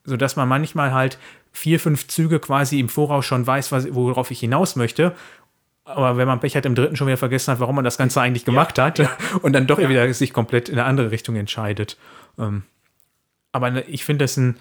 [0.05, 1.17] Sodass man manchmal halt
[1.51, 5.15] vier, fünf Züge quasi im Voraus schon weiß, was, worauf ich hinaus möchte.
[5.85, 8.19] Aber wenn man Pech hat, im dritten schon wieder vergessen hat, warum man das Ganze
[8.19, 9.09] eigentlich gemacht ja, hat ja.
[9.41, 9.87] und dann doch ja.
[9.87, 11.97] wieder sich komplett in eine andere Richtung entscheidet.
[12.39, 12.63] Ähm,
[13.51, 14.57] aber ne, ich finde das ein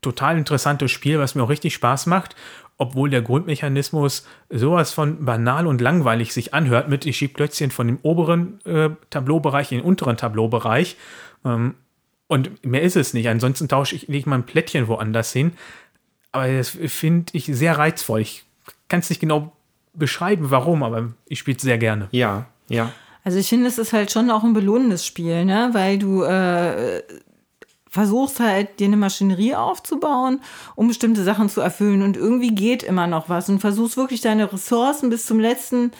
[0.00, 2.34] total interessantes Spiel, was mir auch richtig Spaß macht,
[2.78, 7.86] obwohl der Grundmechanismus sowas von banal und langweilig sich anhört mit ich schiebe Klötzchen von
[7.86, 10.96] dem oberen äh, Tableaubereich in den unteren Tableaubereich.
[11.44, 11.74] Ähm,
[12.26, 13.28] und mehr ist es nicht.
[13.28, 15.52] Ansonsten tausche ich, lege ich mal ein Plättchen woanders hin.
[16.32, 18.20] Aber das finde ich sehr reizvoll.
[18.20, 18.44] Ich
[18.88, 19.52] kann es nicht genau
[19.92, 22.08] beschreiben, warum, aber ich spiele es sehr gerne.
[22.10, 22.90] Ja, ja.
[23.22, 25.70] Also ich finde, es ist halt schon auch ein belohnendes Spiel, ne?
[25.72, 27.02] Weil du äh,
[27.88, 30.40] versuchst halt, dir eine Maschinerie aufzubauen,
[30.74, 32.02] um bestimmte Sachen zu erfüllen.
[32.02, 33.48] Und irgendwie geht immer noch was.
[33.48, 35.92] Und versuchst wirklich deine Ressourcen bis zum letzten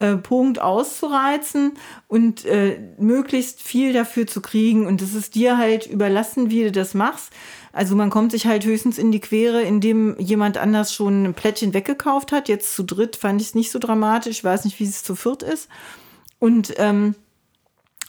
[0.00, 1.72] äh, Punkt auszureizen
[2.06, 4.86] und äh, möglichst viel dafür zu kriegen.
[4.86, 7.32] Und es ist dir halt überlassen, wie du das machst.
[7.72, 11.74] Also man kommt sich halt höchstens in die Quere, indem jemand anders schon ein Plättchen
[11.74, 12.48] weggekauft hat.
[12.48, 14.38] Jetzt zu dritt fand ich es nicht so dramatisch.
[14.38, 15.68] Ich weiß nicht, wie es zu viert ist.
[16.38, 17.14] Und ähm,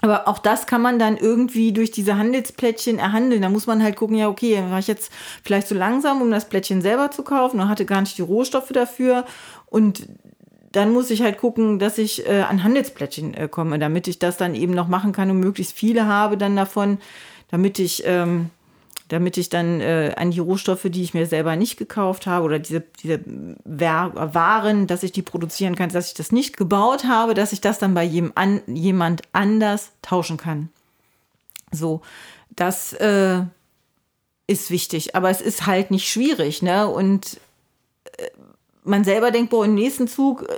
[0.02, 3.42] Aber auch das kann man dann irgendwie durch diese Handelsplättchen erhandeln.
[3.42, 5.12] Da muss man halt gucken, ja, okay, war ich jetzt
[5.44, 8.70] vielleicht zu langsam, um das Plättchen selber zu kaufen und hatte gar nicht die Rohstoffe
[8.70, 9.26] dafür.
[9.66, 10.08] Und
[10.72, 14.38] dann muss ich halt gucken, dass ich äh, an Handelsplättchen äh, komme, damit ich das
[14.38, 17.00] dann eben noch machen kann und möglichst viele habe dann davon,
[17.50, 18.52] damit ich ähm,
[19.10, 22.60] damit ich dann äh, an die Rohstoffe, die ich mir selber nicht gekauft habe oder
[22.60, 23.20] diese, diese
[23.66, 27.80] Waren, dass ich die produzieren kann, dass ich das nicht gebaut habe, dass ich das
[27.80, 30.70] dann bei jedem an, jemand anders tauschen kann.
[31.72, 32.02] So,
[32.52, 33.42] das äh,
[34.46, 36.88] ist wichtig, aber es ist halt nicht schwierig, ne?
[36.88, 37.40] Und
[38.90, 40.58] man selber denkt, boah, im nächsten Zug äh,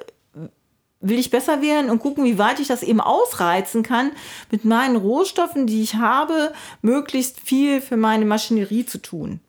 [1.01, 4.11] will ich besser werden und gucken, wie weit ich das eben ausreizen kann,
[4.51, 9.39] mit meinen Rohstoffen, die ich habe, möglichst viel für meine Maschinerie zu tun.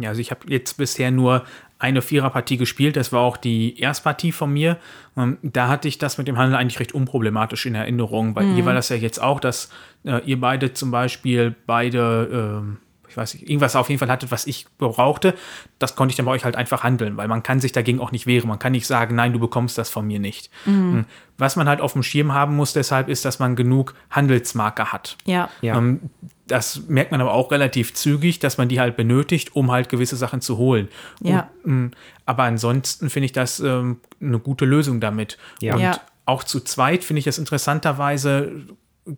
[0.00, 1.44] Ja, also ich habe jetzt bisher nur
[1.78, 2.96] eine Viererpartie gespielt.
[2.96, 4.78] Das war auch die Erstpartie von mir.
[5.16, 8.54] Und da hatte ich das mit dem Handel eigentlich recht unproblematisch in Erinnerung, weil mhm.
[8.54, 9.68] hier war das ja jetzt auch, dass
[10.04, 12.76] äh, ihr beide zum Beispiel beide äh,
[13.12, 15.34] ich weiß nicht, irgendwas auf jeden Fall hattet, was ich brauchte,
[15.78, 18.10] das konnte ich dann bei euch halt einfach handeln, weil man kann sich dagegen auch
[18.10, 18.48] nicht wehren.
[18.48, 20.50] Man kann nicht sagen, nein, du bekommst das von mir nicht.
[20.64, 21.04] Mhm.
[21.36, 25.18] Was man halt auf dem Schirm haben muss deshalb, ist, dass man genug Handelsmarker hat.
[25.26, 25.50] Ja.
[25.60, 25.76] ja.
[25.76, 26.08] Ähm,
[26.46, 30.16] das merkt man aber auch relativ zügig, dass man die halt benötigt, um halt gewisse
[30.16, 30.88] Sachen zu holen.
[31.20, 31.50] Ja.
[31.64, 31.92] Und,
[32.24, 35.36] aber ansonsten finde ich das ähm, eine gute Lösung damit.
[35.60, 35.74] Ja.
[35.74, 36.00] Und ja.
[36.24, 38.52] auch zu zweit finde ich das interessanterweise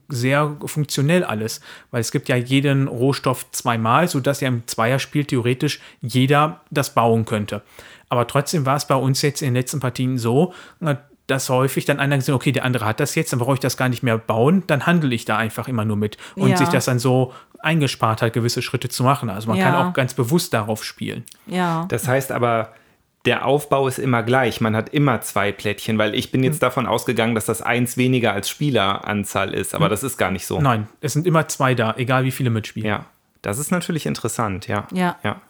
[0.08, 1.60] sehr funktionell alles,
[1.90, 7.24] weil es gibt ja jeden Rohstoff zweimal, sodass ja im Zweierspiel theoretisch jeder das bauen
[7.24, 7.62] könnte.
[8.08, 10.54] Aber trotzdem war es bei uns jetzt in den letzten Partien so,
[11.26, 13.76] dass häufig dann einer gesagt okay, der andere hat das jetzt, dann brauche ich das
[13.76, 16.56] gar nicht mehr bauen, dann handle ich da einfach immer nur mit und ja.
[16.56, 19.30] sich das dann so eingespart hat, gewisse Schritte zu machen.
[19.30, 19.64] Also man ja.
[19.64, 21.24] kann auch ganz bewusst darauf spielen.
[21.46, 21.86] Ja.
[21.88, 22.74] Das heißt aber,
[23.24, 24.60] der Aufbau ist immer gleich.
[24.60, 26.60] Man hat immer zwei Plättchen, weil ich bin jetzt hm.
[26.60, 29.90] davon ausgegangen, dass das eins weniger als Spieleranzahl ist, aber hm.
[29.90, 30.60] das ist gar nicht so.
[30.60, 32.88] Nein, es sind immer zwei da, egal wie viele mitspielen.
[32.88, 33.06] Ja,
[33.42, 34.86] das ist natürlich interessant, ja.
[34.92, 35.16] Ja.
[35.22, 35.40] ja.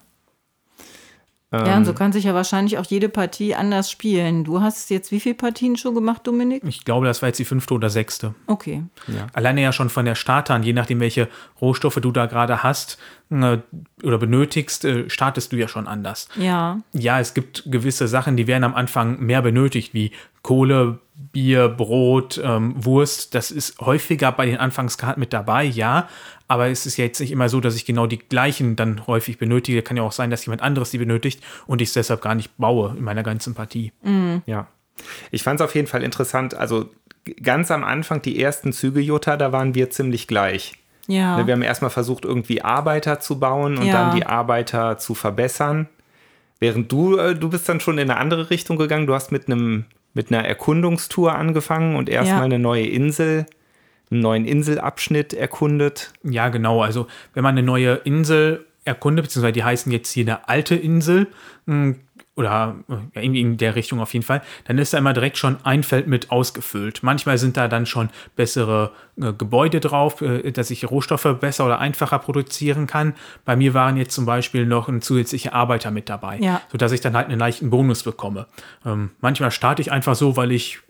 [1.58, 1.96] Ja, und so ähm.
[1.96, 4.44] kann sich ja wahrscheinlich auch jede Partie anders spielen.
[4.44, 6.62] Du hast jetzt wie viele Partien schon gemacht, Dominik?
[6.66, 8.34] Ich glaube, das war jetzt die fünfte oder sechste.
[8.46, 8.82] Okay.
[9.08, 9.26] Ja.
[9.32, 11.28] Alleine ja schon von der Start an, je nachdem, welche
[11.60, 12.98] Rohstoffe du da gerade hast
[13.30, 13.58] äh,
[14.02, 16.28] oder benötigst, äh, startest du ja schon anders.
[16.36, 16.80] Ja.
[16.92, 20.12] Ja, es gibt gewisse Sachen, die werden am Anfang mehr benötigt, wie
[20.44, 23.34] Kohle, Bier, Brot, ähm, Wurst.
[23.34, 26.06] Das ist häufiger bei den Anfangskarten mit dabei, ja.
[26.48, 29.38] Aber es ist ja jetzt nicht immer so, dass ich genau die gleichen dann häufig
[29.38, 29.80] benötige.
[29.82, 32.56] Kann ja auch sein, dass jemand anderes die benötigt und ich es deshalb gar nicht
[32.58, 33.92] baue in meiner ganzen Partie.
[34.02, 34.42] Mhm.
[34.44, 34.66] Ja.
[35.30, 36.54] Ich fand es auf jeden Fall interessant.
[36.54, 36.90] Also
[37.42, 40.74] ganz am Anfang, die ersten Züge Jutta, da waren wir ziemlich gleich.
[41.06, 41.38] Ja.
[41.38, 43.92] Ne, wir haben erstmal versucht, irgendwie Arbeiter zu bauen und ja.
[43.92, 45.88] dann die Arbeiter zu verbessern.
[46.60, 49.06] Während du, äh, du bist dann schon in eine andere Richtung gegangen.
[49.06, 52.44] Du hast mit einem mit einer Erkundungstour angefangen und erstmal ja.
[52.44, 53.46] eine neue Insel
[54.10, 56.12] einen neuen Inselabschnitt erkundet.
[56.22, 56.82] Ja, genau.
[56.82, 61.28] Also wenn man eine neue Insel erkundet, beziehungsweise die heißen jetzt hier eine alte Insel,
[61.66, 62.00] hm,
[62.36, 65.56] oder ja, irgendwie in der Richtung auf jeden Fall, dann ist da immer direkt schon
[65.62, 67.02] ein Feld mit ausgefüllt.
[67.02, 71.78] Manchmal sind da dann schon bessere äh, Gebäude drauf, äh, dass ich Rohstoffe besser oder
[71.78, 73.14] einfacher produzieren kann.
[73.44, 76.60] Bei mir waren jetzt zum Beispiel noch ein zusätzlicher Arbeiter mit dabei, ja.
[76.72, 78.46] sodass ich dann halt einen leichten Bonus bekomme.
[78.84, 80.80] Ähm, manchmal starte ich einfach so, weil ich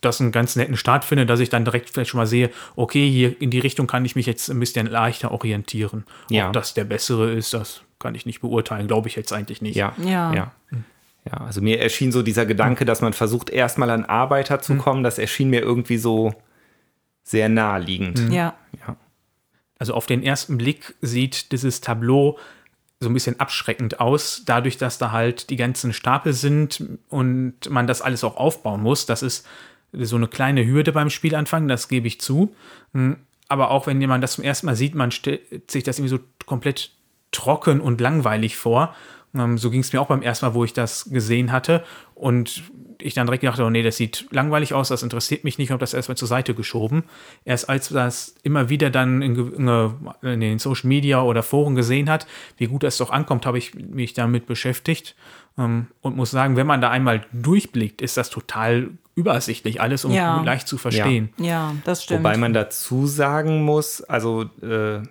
[0.00, 3.10] das einen ganz netten Start finde, dass ich dann direkt vielleicht schon mal sehe, okay,
[3.10, 6.04] hier in die Richtung kann ich mich jetzt ein bisschen leichter orientieren.
[6.30, 6.46] Ja.
[6.46, 9.76] Ob das der bessere ist, das kann ich nicht beurteilen, glaube ich jetzt eigentlich nicht.
[9.76, 10.32] Ja, ja.
[10.34, 10.52] ja.
[11.26, 14.78] Ja, also mir erschien so dieser Gedanke, dass man versucht, erstmal an Arbeiter zu hm.
[14.78, 16.34] kommen, das erschien mir irgendwie so
[17.22, 18.18] sehr naheliegend.
[18.18, 18.32] Hm.
[18.32, 18.54] Ja.
[18.86, 18.96] ja.
[19.78, 22.38] Also auf den ersten Blick sieht dieses Tableau
[23.00, 27.86] so ein bisschen abschreckend aus, dadurch, dass da halt die ganzen Stapel sind und man
[27.86, 29.06] das alles auch aufbauen muss.
[29.06, 29.46] Das ist
[29.92, 32.54] so eine kleine Hürde beim Spielanfang, das gebe ich zu.
[32.92, 33.16] Hm,
[33.48, 36.20] aber auch wenn jemand das zum ersten Mal sieht, man stellt sich das irgendwie so
[36.46, 36.90] komplett
[37.30, 38.94] trocken und langweilig vor.
[39.34, 41.84] Ähm, so ging es mir auch beim ersten Mal, wo ich das gesehen hatte.
[42.14, 42.62] Und
[43.00, 45.80] ich dann direkt gedacht, oh nee, das sieht langweilig aus, das interessiert mich nicht, habe
[45.80, 47.04] das erstmal zur Seite geschoben.
[47.44, 49.36] Erst als das immer wieder dann in,
[50.22, 52.26] in, den Social Media oder Foren gesehen hat,
[52.56, 55.16] wie gut das doch ankommt, habe ich mich damit beschäftigt
[55.58, 60.12] ähm, und muss sagen, wenn man da einmal durchblickt, ist das total übersichtlich alles, um
[60.12, 60.42] ja.
[60.42, 61.30] leicht zu verstehen.
[61.36, 61.44] Ja.
[61.44, 62.20] ja, das stimmt.
[62.20, 65.02] Wobei man dazu sagen muss, also äh, äh,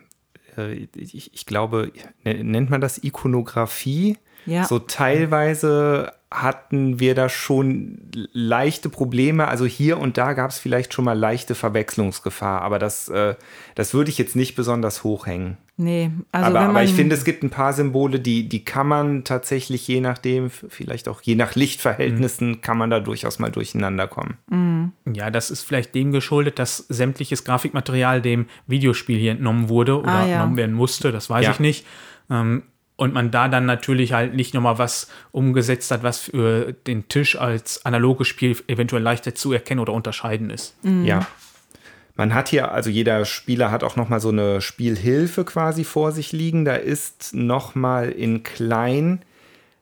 [0.57, 1.91] ich, ich, glaube,
[2.23, 4.17] nennt man das Ikonografie?
[4.45, 4.65] Ja.
[4.65, 9.47] So teilweise hatten wir da schon leichte Probleme.
[9.47, 13.35] Also hier und da gab es vielleicht schon mal leichte Verwechslungsgefahr, aber das, äh,
[13.75, 15.57] das würde ich jetzt nicht besonders hochhängen.
[15.75, 18.87] Nee, also aber, wenn aber ich finde, es gibt ein paar Symbole, die, die kann
[18.87, 22.61] man tatsächlich je nachdem, vielleicht auch je nach Lichtverhältnissen, mhm.
[22.61, 24.37] kann man da durchaus mal durcheinander kommen.
[24.51, 24.91] Mhm.
[25.11, 30.09] Ja, das ist vielleicht dem geschuldet, dass sämtliches Grafikmaterial dem Videospiel hier entnommen wurde oder
[30.09, 30.33] ah, ja.
[30.33, 31.51] entnommen werden musste, das weiß ja.
[31.51, 31.87] ich nicht.
[32.29, 32.63] Ähm,
[32.95, 37.35] und man da dann natürlich halt nicht nochmal was umgesetzt hat, was für den Tisch
[37.35, 40.75] als analoges Spiel eventuell leichter zu erkennen oder unterscheiden ist.
[40.83, 41.03] Mhm.
[41.03, 41.27] Ja.
[42.15, 46.31] Man hat hier, also jeder Spieler hat auch nochmal so eine Spielhilfe quasi vor sich
[46.31, 46.65] liegen.
[46.65, 49.23] Da ist nochmal in klein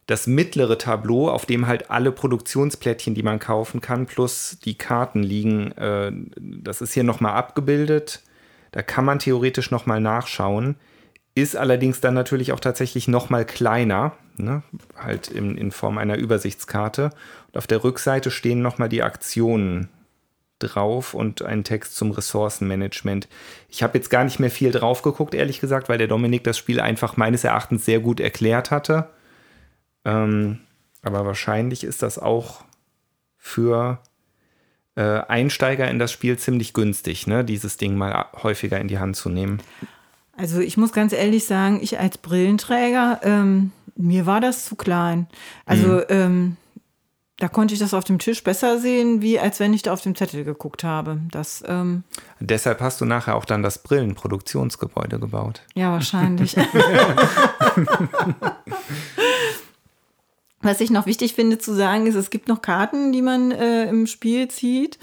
[0.07, 5.23] das mittlere Tableau, auf dem halt alle Produktionsplättchen, die man kaufen kann, plus die Karten
[5.23, 5.71] liegen.
[5.73, 8.21] Äh, das ist hier nochmal abgebildet.
[8.71, 10.75] Da kann man theoretisch nochmal nachschauen
[11.35, 14.63] ist allerdings dann natürlich auch tatsächlich noch mal kleiner, ne?
[14.97, 17.11] halt in, in Form einer Übersichtskarte.
[17.47, 19.89] Und auf der Rückseite stehen noch mal die Aktionen
[20.61, 23.27] drauf und ein Text zum Ressourcenmanagement.
[23.69, 26.57] Ich habe jetzt gar nicht mehr viel drauf geguckt, ehrlich gesagt, weil der Dominik das
[26.57, 29.09] Spiel einfach meines Erachtens sehr gut erklärt hatte.
[30.05, 30.59] Ähm,
[31.01, 32.63] aber wahrscheinlich ist das auch
[33.37, 33.99] für
[34.95, 37.43] äh, Einsteiger in das Spiel ziemlich günstig, ne?
[37.43, 39.61] dieses Ding mal häufiger in die Hand zu nehmen.
[40.37, 45.27] Also ich muss ganz ehrlich sagen, ich als Brillenträger, ähm, mir war das zu klein.
[45.65, 46.03] Also mhm.
[46.09, 46.57] ähm,
[47.37, 50.01] da konnte ich das auf dem Tisch besser sehen, wie als wenn ich da auf
[50.01, 51.19] dem Zettel geguckt habe.
[51.31, 52.03] Das, ähm
[52.39, 55.61] Deshalb hast du nachher auch dann das Brillenproduktionsgebäude gebaut.
[55.73, 56.55] Ja, wahrscheinlich.
[60.61, 63.89] Was ich noch wichtig finde zu sagen, ist, es gibt noch Karten, die man äh,
[63.89, 64.99] im Spiel zieht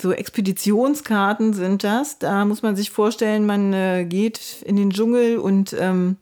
[0.00, 2.18] so Expeditionskarten sind das.
[2.18, 6.16] Da muss man sich vorstellen, man äh, geht in den Dschungel und ähm,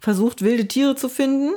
[0.00, 1.54] versucht wilde Tiere zu finden.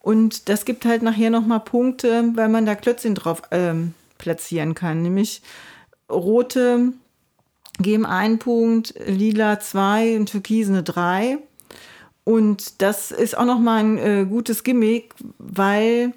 [0.00, 5.02] Und das gibt halt nachher nochmal Punkte, weil man da Klötzchen drauf ähm, platzieren kann.
[5.02, 5.42] Nämlich
[6.10, 6.92] rote
[7.78, 11.38] geben einen Punkt, lila zwei und türkise eine drei.
[12.24, 16.12] Und das ist auch nochmal ein äh, gutes Gimmick, weil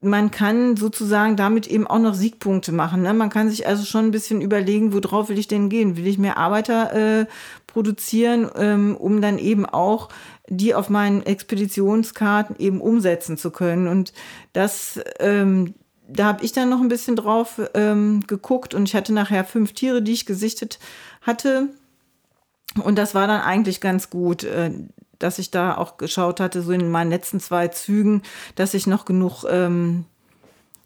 [0.00, 3.02] man kann sozusagen damit eben auch noch Siegpunkte machen.
[3.02, 3.14] Ne?
[3.14, 5.96] Man kann sich also schon ein bisschen überlegen, worauf will ich denn gehen?
[5.96, 7.26] Will ich mehr Arbeiter äh,
[7.66, 10.10] produzieren, ähm, um dann eben auch
[10.48, 13.88] die auf meinen Expeditionskarten eben umsetzen zu können?
[13.88, 14.12] Und
[14.52, 15.74] das, ähm,
[16.08, 19.72] da habe ich dann noch ein bisschen drauf ähm, geguckt und ich hatte nachher fünf
[19.72, 20.78] Tiere, die ich gesichtet
[21.22, 21.68] hatte.
[22.82, 24.44] Und das war dann eigentlich ganz gut.
[24.44, 24.72] Äh,
[25.18, 28.22] dass ich da auch geschaut hatte, so in meinen letzten zwei Zügen,
[28.54, 30.04] dass ich noch genug, ähm,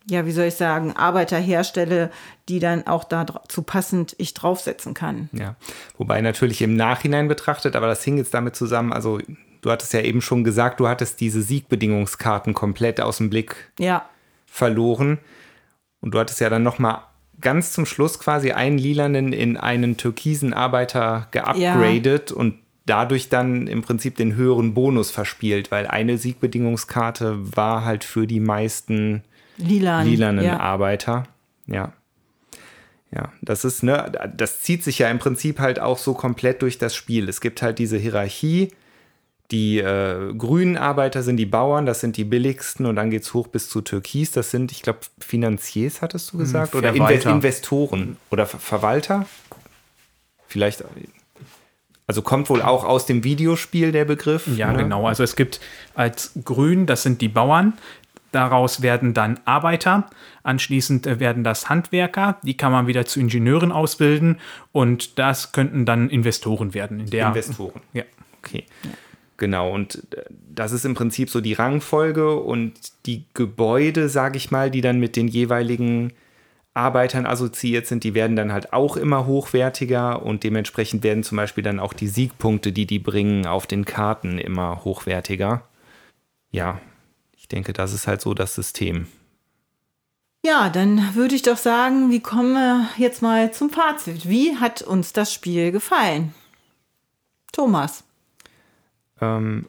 [0.09, 2.11] ja, wie soll ich sagen, Arbeiter herstelle,
[2.49, 5.29] die dann auch dazu passend ich draufsetzen kann.
[5.33, 5.57] Ja,
[5.99, 9.19] wobei natürlich im Nachhinein betrachtet, aber das hing jetzt damit zusammen, also
[9.61, 14.09] du hattest ja eben schon gesagt, du hattest diese Siegbedingungskarten komplett aus dem Blick ja.
[14.47, 15.19] verloren.
[16.01, 17.03] Und du hattest ja dann noch mal
[17.41, 22.37] ganz zum Schluss quasi einen lilanen in einen türkisen Arbeiter geupgradet ja.
[22.37, 22.55] und
[22.87, 28.41] dadurch dann im Prinzip den höheren Bonus verspielt, weil eine Siegbedingungskarte war halt für die
[28.41, 29.23] meisten
[29.59, 30.59] Lilan, lilanen ja.
[30.59, 31.25] Arbeiter.
[31.67, 31.93] Ja.
[33.11, 36.77] Ja, das ist, ne, das zieht sich ja im Prinzip halt auch so komplett durch
[36.77, 37.29] das Spiel.
[37.29, 38.69] Es gibt halt diese Hierarchie.
[39.51, 43.33] Die äh, grünen Arbeiter sind die Bauern, das sind die billigsten und dann geht es
[43.33, 44.31] hoch bis zu Türkis.
[44.31, 46.75] Das sind, ich glaube, Finanziers, hattest du hm, gesagt?
[46.75, 49.27] Oder Inve Investoren oder Ver Verwalter?
[50.47, 50.85] Vielleicht,
[52.07, 54.47] also kommt wohl auch aus dem Videospiel der Begriff.
[54.55, 54.83] Ja, ne?
[54.83, 55.07] genau.
[55.07, 55.61] Also es gibt
[55.95, 57.75] als Grün, das sind die Bauern.
[58.33, 60.11] Daraus werden dann Arbeiter,
[60.43, 64.39] anschließend äh, werden das Handwerker, die kann man wieder zu Ingenieuren ausbilden
[64.73, 67.01] und das könnten dann Investoren werden.
[67.01, 67.81] In der Investoren.
[67.95, 68.05] Ja.
[68.43, 68.67] Okay.
[68.83, 68.91] Ja.
[69.39, 72.75] Genau, und äh, das ist im Prinzip so die Rangfolge und
[73.07, 76.13] die Gebäude, sage ich mal, die dann mit den jeweiligen
[76.75, 81.65] Arbeitern assoziiert sind, die werden dann halt auch immer hochwertiger und dementsprechend werden zum Beispiel
[81.65, 85.63] dann auch die Siegpunkte, die die bringen, auf den Karten immer hochwertiger.
[86.51, 86.81] Ja,
[87.37, 89.07] ich denke, das ist halt so das System.
[90.45, 94.29] Ja, dann würde ich doch sagen, wir kommen jetzt mal zum Fazit.
[94.29, 96.33] Wie hat uns das Spiel gefallen?
[97.53, 98.05] Thomas.
[99.21, 99.67] Ähm,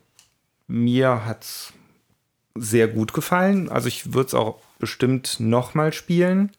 [0.68, 1.74] mir hat es
[2.56, 3.70] sehr gut gefallen.
[3.70, 6.52] Also ich würde es auch bestimmt nochmal spielen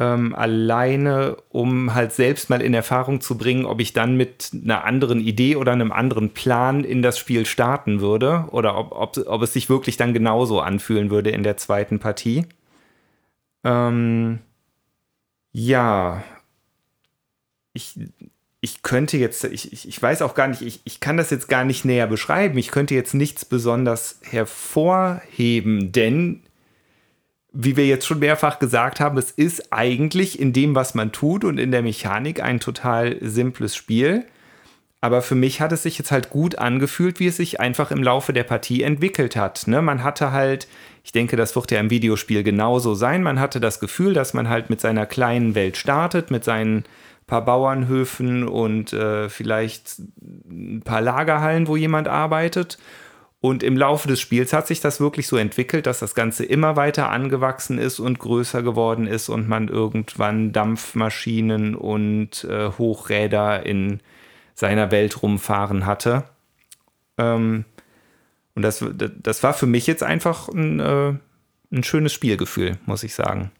[0.00, 4.84] ähm, alleine, um halt selbst mal in Erfahrung zu bringen, ob ich dann mit einer
[4.84, 9.42] anderen Idee oder einem anderen Plan in das Spiel starten würde oder ob, ob, ob
[9.42, 12.46] es sich wirklich dann genauso anfühlen würde in der zweiten Partie.
[13.62, 14.38] Ähm,
[15.52, 16.22] ja,
[17.74, 17.98] ich
[18.60, 21.48] ich könnte jetzt, ich, ich, ich weiß auch gar nicht, ich, ich kann das jetzt
[21.48, 22.58] gar nicht näher beschreiben.
[22.58, 26.42] Ich könnte jetzt nichts besonders hervorheben, denn
[27.52, 31.44] wie wir jetzt schon mehrfach gesagt haben, es ist eigentlich in dem, was man tut
[31.44, 34.24] und in der Mechanik ein total simples Spiel.
[35.00, 38.02] Aber für mich hat es sich jetzt halt gut angefühlt, wie es sich einfach im
[38.02, 39.66] Laufe der Partie entwickelt hat.
[39.66, 39.80] Ne?
[39.80, 40.68] Man hatte halt,
[41.02, 44.50] ich denke, das wird ja im Videospiel genauso sein, man hatte das Gefühl, dass man
[44.50, 46.84] halt mit seiner kleinen Welt startet, mit seinen
[47.30, 52.76] paar Bauernhöfen und äh, vielleicht ein paar Lagerhallen, wo jemand arbeitet.
[53.40, 56.76] Und im Laufe des Spiels hat sich das wirklich so entwickelt, dass das Ganze immer
[56.76, 64.00] weiter angewachsen ist und größer geworden ist und man irgendwann Dampfmaschinen und äh, Hochräder in
[64.54, 66.24] seiner Welt rumfahren hatte.
[67.16, 67.64] Ähm,
[68.54, 71.14] und das, das war für mich jetzt einfach ein, äh,
[71.72, 73.52] ein schönes Spielgefühl, muss ich sagen.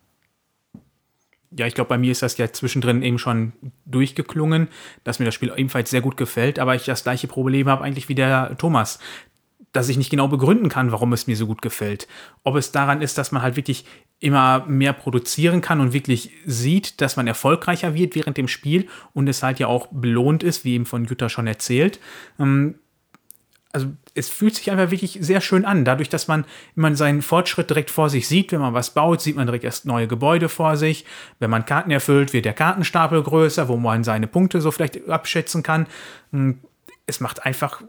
[1.57, 3.53] Ja, ich glaube, bei mir ist das ja zwischendrin eben schon
[3.85, 4.69] durchgeklungen,
[5.03, 8.09] dass mir das Spiel ebenfalls sehr gut gefällt, aber ich das gleiche Problem habe eigentlich
[8.09, 9.01] wie der Thomas,
[9.73, 12.09] dass ich nicht genau begründen kann, warum es mir so gut gefällt.
[12.43, 13.85] Ob es daran ist, dass man halt wirklich
[14.19, 19.29] immer mehr produzieren kann und wirklich sieht, dass man erfolgreicher wird während dem Spiel und
[19.29, 22.01] es halt ja auch belohnt ist, wie eben von Jutta schon erzählt.
[22.39, 22.80] Ähm,
[23.73, 25.85] also es fühlt sich einfach wirklich sehr schön an.
[25.85, 26.45] Dadurch, dass man
[26.75, 29.87] immer seinen Fortschritt direkt vor sich sieht, wenn man was baut, sieht man direkt erst
[29.87, 31.05] neue Gebäude vor sich.
[31.39, 35.63] Wenn man Karten erfüllt, wird der Kartenstapel größer, wo man seine Punkte so vielleicht abschätzen
[35.63, 35.87] kann.
[36.33, 36.59] Hm,
[37.07, 37.83] es macht einfach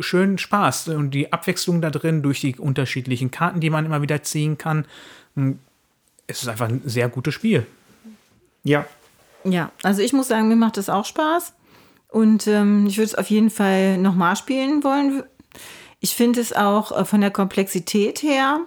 [0.00, 0.88] schön Spaß.
[0.88, 4.86] Und die Abwechslung da drin durch die unterschiedlichen Karten, die man immer wieder ziehen kann.
[5.36, 5.60] Hm,
[6.26, 7.64] es ist einfach ein sehr gutes Spiel.
[8.64, 8.84] Ja.
[9.44, 11.54] Ja, also ich muss sagen, mir macht es auch Spaß.
[12.08, 15.22] Und ähm, ich würde es auf jeden Fall nochmal spielen wollen.
[16.00, 18.60] Ich finde es auch äh, von der Komplexität her,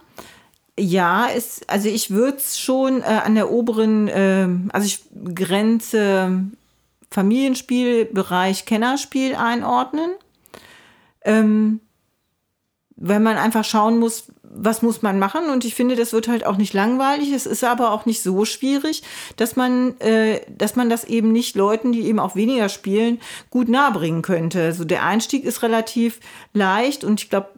[0.79, 5.03] ja, ist, also ich würde es schon äh, an der oberen, äh, also ich
[5.35, 6.45] grenze
[7.09, 10.11] Familienspielbereich Kennerspiel einordnen.
[11.23, 11.81] Ähm,
[12.95, 15.49] weil man einfach schauen muss, was muss man machen.
[15.49, 17.31] Und ich finde, das wird halt auch nicht langweilig.
[17.31, 19.03] Es ist aber auch nicht so schwierig,
[19.37, 23.69] dass man, äh, dass man das eben nicht Leuten, die eben auch weniger spielen, gut
[23.69, 24.63] nahebringen könnte.
[24.63, 26.19] Also der Einstieg ist relativ
[26.53, 27.49] leicht und ich glaube,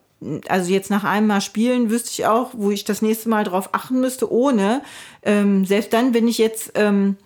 [0.48, 3.70] also jetzt nach einem Mal spielen wüsste ich auch, wo ich das nächste Mal drauf
[3.74, 4.82] achten müsste, ohne.
[5.24, 7.18] Ähm, selbst dann, wenn ich jetzt ähm,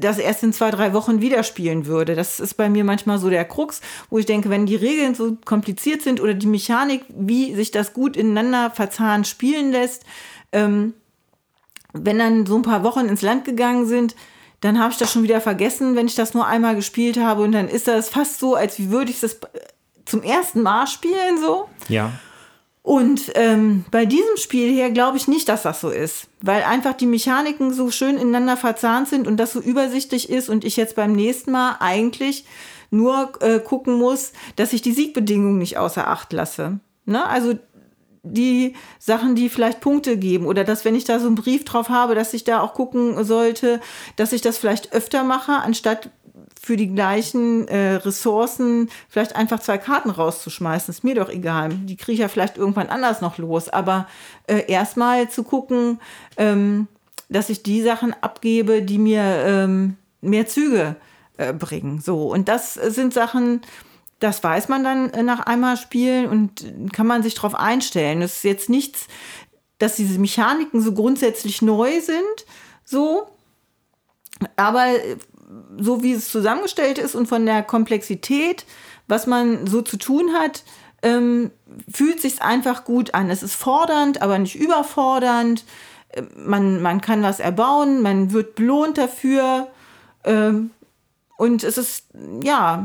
[0.00, 2.14] das erst in zwei, drei Wochen wieder spielen würde.
[2.14, 3.80] Das ist bei mir manchmal so der Krux,
[4.10, 7.92] wo ich denke, wenn die Regeln so kompliziert sind oder die Mechanik, wie sich das
[7.92, 10.04] gut ineinander verzahnt spielen lässt,
[10.52, 10.94] ähm,
[11.92, 14.14] wenn dann so ein paar Wochen ins Land gegangen sind,
[14.60, 17.52] dann habe ich das schon wieder vergessen, wenn ich das nur einmal gespielt habe und
[17.52, 19.38] dann ist das fast so, als würde ich das
[20.04, 21.68] zum ersten Mal spielen so.
[21.88, 22.12] Ja.
[22.88, 26.94] Und ähm, bei diesem Spiel her glaube ich nicht, dass das so ist, weil einfach
[26.94, 30.96] die Mechaniken so schön ineinander verzahnt sind und das so übersichtlich ist und ich jetzt
[30.96, 32.46] beim nächsten Mal eigentlich
[32.90, 36.80] nur äh, gucken muss, dass ich die Siegbedingungen nicht außer Acht lasse.
[37.04, 37.26] Ne?
[37.26, 37.58] Also
[38.22, 41.90] die Sachen, die vielleicht Punkte geben oder dass, wenn ich da so einen Brief drauf
[41.90, 43.82] habe, dass ich da auch gucken sollte,
[44.16, 46.08] dass ich das vielleicht öfter mache, anstatt
[46.68, 50.92] für die gleichen äh, Ressourcen vielleicht einfach zwei Karten rauszuschmeißen.
[50.92, 51.70] Ist mir doch egal.
[51.70, 53.70] Die kriege ich ja vielleicht irgendwann anders noch los.
[53.70, 54.06] Aber
[54.46, 55.98] äh, erstmal zu gucken,
[56.36, 56.86] ähm,
[57.30, 60.96] dass ich die Sachen abgebe, die mir ähm, mehr Züge
[61.38, 62.02] äh, bringen.
[62.02, 62.30] So.
[62.30, 63.62] Und das sind Sachen,
[64.20, 68.20] das weiß man dann äh, nach einmal spielen und kann man sich darauf einstellen.
[68.20, 69.06] Es ist jetzt nichts,
[69.78, 72.44] dass diese Mechaniken so grundsätzlich neu sind.
[72.84, 73.26] So.
[74.56, 74.84] Aber
[75.78, 78.66] so wie es zusammengestellt ist und von der Komplexität,
[79.06, 80.62] was man so zu tun hat,
[81.02, 81.50] ähm,
[81.90, 83.30] fühlt sich einfach gut an.
[83.30, 85.64] Es ist fordernd, aber nicht überfordernd.
[86.10, 89.68] Äh, man, man kann was erbauen, man wird belohnt dafür.
[90.24, 90.70] Ähm,
[91.36, 92.06] und es ist,
[92.42, 92.84] ja,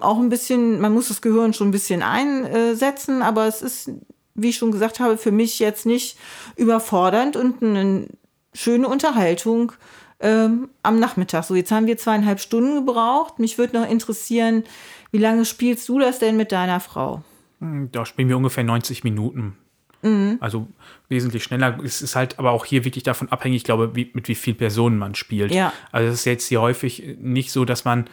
[0.00, 3.90] auch ein bisschen, man muss das Gehirn schon ein bisschen einsetzen, aber es ist,
[4.34, 6.18] wie ich schon gesagt habe, für mich jetzt nicht
[6.56, 8.06] überfordernd und eine
[8.52, 9.72] schöne Unterhaltung
[10.20, 11.44] ähm, am Nachmittag.
[11.44, 13.38] So, jetzt haben wir zweieinhalb Stunden gebraucht.
[13.38, 14.64] Mich würde noch interessieren,
[15.10, 17.22] wie lange spielst du das denn mit deiner Frau?
[17.60, 19.56] Hm, da spielen wir ungefähr 90 Minuten.
[20.02, 20.38] Mhm.
[20.40, 20.68] Also
[21.08, 21.78] wesentlich schneller.
[21.82, 24.56] Es ist halt aber auch hier wirklich davon abhängig, ich glaube, wie, mit wie vielen
[24.56, 25.52] Personen man spielt.
[25.52, 25.72] Ja.
[25.92, 28.06] Also es ist jetzt hier häufig nicht so, dass man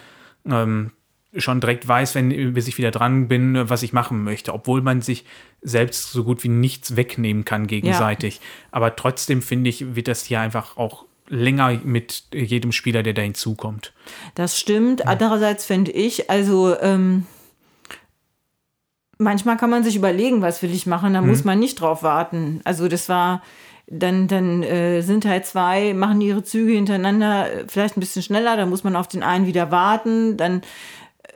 [0.45, 0.91] ähm,
[1.35, 5.01] schon direkt weiß, wenn bis ich wieder dran bin, was ich machen möchte, obwohl man
[5.01, 5.25] sich
[5.61, 8.35] selbst so gut wie nichts wegnehmen kann gegenseitig.
[8.35, 8.41] Ja.
[8.71, 13.21] Aber trotzdem finde ich, wird das hier einfach auch länger mit jedem Spieler, der da
[13.21, 13.93] hinzukommt.
[14.35, 15.01] Das stimmt.
[15.01, 15.07] Ja.
[15.07, 17.25] Andererseits finde ich, also ähm,
[19.17, 21.27] manchmal kann man sich überlegen, was will ich machen, da hm.
[21.27, 22.61] muss man nicht drauf warten.
[22.63, 23.41] Also das war
[23.87, 28.55] dann, dann äh, sind halt zwei, machen ihre Züge hintereinander äh, vielleicht ein bisschen schneller,
[28.55, 30.61] dann muss man auf den einen wieder warten, dann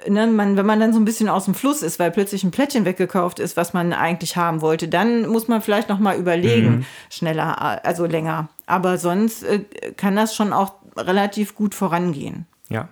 [0.08, 2.52] Ne, man, wenn man dann so ein bisschen aus dem Fluss ist, weil plötzlich ein
[2.52, 6.70] Plättchen weggekauft ist, was man eigentlich haben wollte, dann muss man vielleicht noch mal überlegen,
[6.70, 6.86] mhm.
[7.10, 8.50] schneller, also länger.
[8.68, 9.64] Aber sonst äh,
[9.98, 12.45] kann das schon auch relativ gut vorangehen.
[12.70, 12.89] Ja,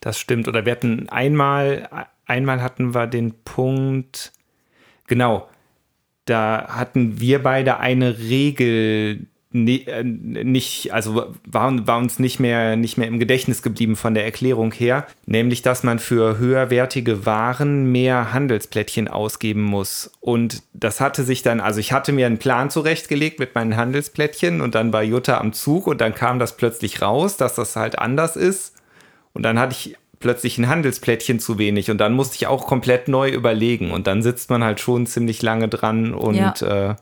[0.00, 0.48] das stimmt.
[0.48, 1.88] Oder wir hatten einmal,
[2.26, 4.32] einmal hatten wir den Punkt,
[5.06, 5.48] genau,
[6.24, 13.08] da hatten wir beide eine Regel nicht, also war, war uns nicht mehr, nicht mehr
[13.08, 19.08] im Gedächtnis geblieben von der Erklärung her, nämlich dass man für höherwertige Waren mehr Handelsplättchen
[19.08, 20.12] ausgeben muss.
[20.20, 24.60] Und das hatte sich dann, also ich hatte mir einen Plan zurechtgelegt mit meinen Handelsplättchen
[24.60, 27.98] und dann war Jutta am Zug und dann kam das plötzlich raus, dass das halt
[27.98, 28.76] anders ist.
[29.32, 33.08] Und dann hatte ich plötzlich ein Handelsplättchen zu wenig und dann musste ich auch komplett
[33.08, 36.90] neu überlegen und dann sitzt man halt schon ziemlich lange dran und ja.
[36.90, 36.94] Äh,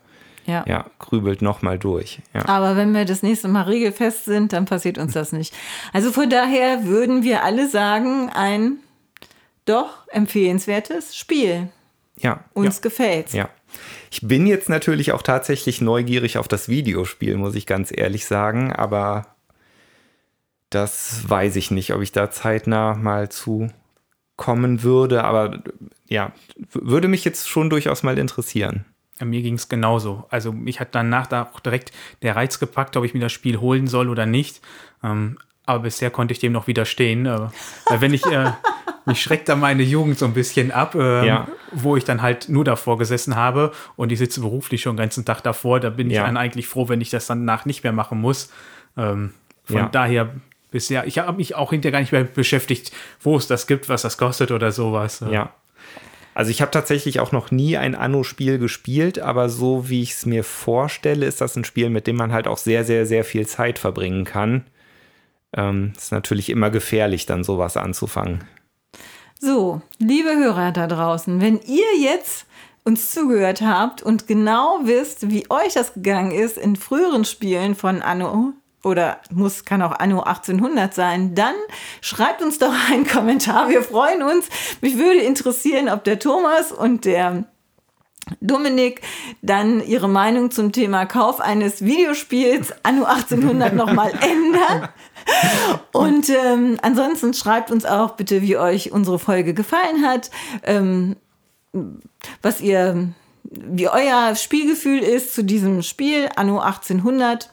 [0.49, 0.65] ja.
[0.67, 2.21] ja, grübelt nochmal durch.
[2.35, 2.49] Ja.
[2.49, 5.55] Aber wenn wir das nächste Mal regelfest sind, dann passiert uns das nicht.
[5.93, 8.79] Also von daher würden wir alle sagen, ein
[9.67, 11.69] doch empfehlenswertes Spiel.
[12.19, 12.45] Ja.
[12.55, 12.83] Uns ja.
[12.83, 13.35] gefällt's.
[13.35, 13.51] Ja.
[14.11, 18.73] Ich bin jetzt natürlich auch tatsächlich neugierig auf das Videospiel, muss ich ganz ehrlich sagen,
[18.73, 19.27] aber
[20.71, 23.69] das weiß ich nicht, ob ich da zeitnah mal zu
[24.37, 25.63] kommen würde, aber
[26.09, 26.33] ja,
[26.73, 28.87] würde mich jetzt schon durchaus mal interessieren.
[29.25, 30.25] Mir ging es genauso.
[30.31, 31.93] Also mich hat danach da auch direkt
[32.23, 34.61] der Reiz gepackt, ob ich mir das Spiel holen soll oder nicht.
[35.03, 37.27] Ähm, aber bisher konnte ich dem noch widerstehen.
[37.27, 37.49] Äh,
[37.87, 38.53] weil wenn ich, äh,
[39.07, 41.49] mich schreckt da meine Jugend so ein bisschen ab, äh, ja.
[41.73, 45.25] wo ich dann halt nur davor gesessen habe und ich sitze beruflich schon den ganzen
[45.25, 45.81] Tag davor.
[45.81, 46.21] Da bin ja.
[46.21, 48.51] ich dann eigentlich froh, wenn ich das dann nach nicht mehr machen muss.
[48.97, 49.89] Ähm, von ja.
[49.91, 50.31] daher
[50.71, 54.03] bisher, ich habe mich auch hinterher gar nicht mehr beschäftigt, wo es das gibt, was
[54.03, 55.25] das kostet oder sowas.
[55.31, 55.53] Ja.
[56.39, 60.25] Also ich habe tatsächlich auch noch nie ein Anno-Spiel gespielt, aber so wie ich es
[60.25, 63.45] mir vorstelle, ist das ein Spiel, mit dem man halt auch sehr, sehr, sehr viel
[63.49, 64.65] Zeit verbringen kann.
[65.57, 68.45] Ähm, ist natürlich immer gefährlich, dann sowas anzufangen.
[69.41, 72.47] So, liebe Hörer da draußen, wenn ihr jetzt
[72.85, 78.01] uns zugehört habt und genau wisst, wie euch das gegangen ist in früheren Spielen von
[78.01, 78.53] Anno
[78.89, 81.55] oder muss, kann auch Anno 1800 sein, dann
[82.01, 83.69] schreibt uns doch einen Kommentar.
[83.69, 84.49] Wir freuen uns.
[84.81, 87.45] Mich würde interessieren, ob der Thomas und der
[88.41, 89.01] Dominik
[89.43, 94.89] dann ihre Meinung zum Thema Kauf eines Videospiels Anno 1800 nochmal ändern.
[95.93, 100.31] Und ähm, ansonsten schreibt uns auch bitte, wie euch unsere Folge gefallen hat,
[100.65, 101.17] ähm,
[102.43, 103.09] was ihr,
[103.43, 107.51] wie euer Spielgefühl ist zu diesem Spiel Anno 1800.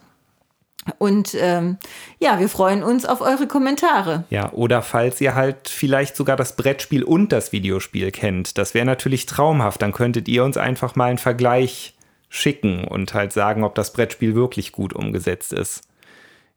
[0.99, 1.77] Und ähm,
[2.19, 4.23] ja, wir freuen uns auf eure Kommentare.
[4.29, 8.57] Ja, oder falls ihr halt vielleicht sogar das Brettspiel und das Videospiel kennt.
[8.57, 9.81] Das wäre natürlich traumhaft.
[9.81, 11.95] Dann könntet ihr uns einfach mal einen Vergleich
[12.29, 15.87] schicken und halt sagen, ob das Brettspiel wirklich gut umgesetzt ist.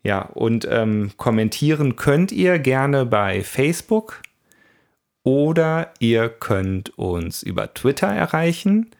[0.03, 4.23] Ja, und ähm, kommentieren könnt ihr gerne bei Facebook
[5.23, 8.91] oder ihr könnt uns über Twitter erreichen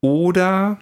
[0.00, 0.78] oder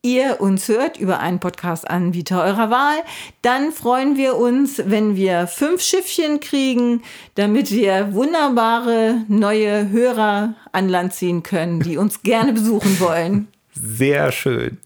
[0.03, 2.97] ihr uns hört über einen Podcast-Anbieter eurer Wahl,
[3.43, 7.03] dann freuen wir uns, wenn wir fünf Schiffchen kriegen,
[7.37, 13.47] damit wir wunderbare neue Hörer an Land ziehen können, die uns gerne besuchen wollen.
[13.75, 14.79] Sehr schön.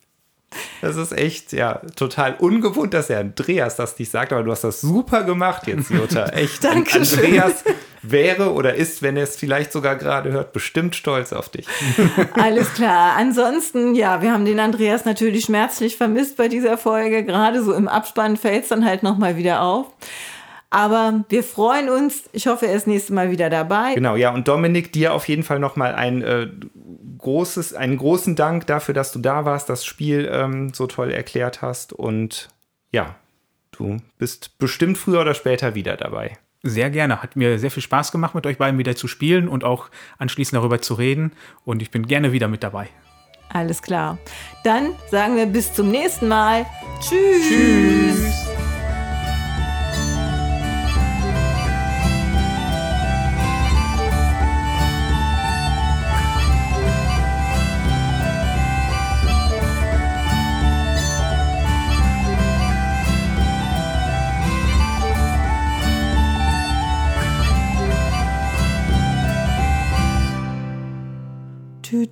[0.82, 4.64] Das ist echt, ja, total ungewohnt, dass der Andreas das nicht sagt, aber du hast
[4.64, 6.26] das super gemacht jetzt, Jutta.
[6.32, 6.62] Echt.
[6.64, 7.24] Dankeschön.
[7.24, 7.64] Andreas
[8.02, 11.66] wäre oder ist, wenn er es vielleicht sogar gerade hört, bestimmt stolz auf dich.
[12.34, 13.16] Alles klar.
[13.16, 17.24] Ansonsten, ja, wir haben den Andreas natürlich schmerzlich vermisst bei dieser Folge.
[17.24, 19.86] Gerade so im Abspann fällt es dann halt nochmal wieder auf.
[20.70, 22.24] Aber wir freuen uns.
[22.32, 23.94] Ich hoffe, er ist nächstes Mal wieder dabei.
[23.94, 24.32] Genau, ja.
[24.34, 26.48] Und Dominik, dir auf jeden Fall nochmal ein äh,
[27.18, 31.62] großes, einen großen Dank dafür, dass du da warst, das Spiel ähm, so toll erklärt
[31.62, 31.92] hast.
[31.92, 32.48] Und
[32.90, 33.14] ja,
[33.72, 36.36] du bist bestimmt früher oder später wieder dabei.
[36.62, 37.22] Sehr gerne.
[37.22, 39.88] Hat mir sehr viel Spaß gemacht, mit euch beiden wieder zu spielen und auch
[40.18, 41.32] anschließend darüber zu reden.
[41.64, 42.88] Und ich bin gerne wieder mit dabei.
[43.52, 44.18] Alles klar.
[44.64, 46.66] Dann sagen wir bis zum nächsten Mal.
[47.00, 47.48] Tschüss.
[47.48, 48.65] Tschüss.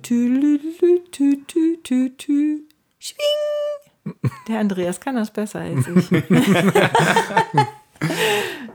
[0.05, 0.59] Tü,
[1.11, 2.67] tü, tü, tü, tü.
[2.99, 4.15] Schwing.
[4.47, 6.11] Der Andreas kann das besser als ich.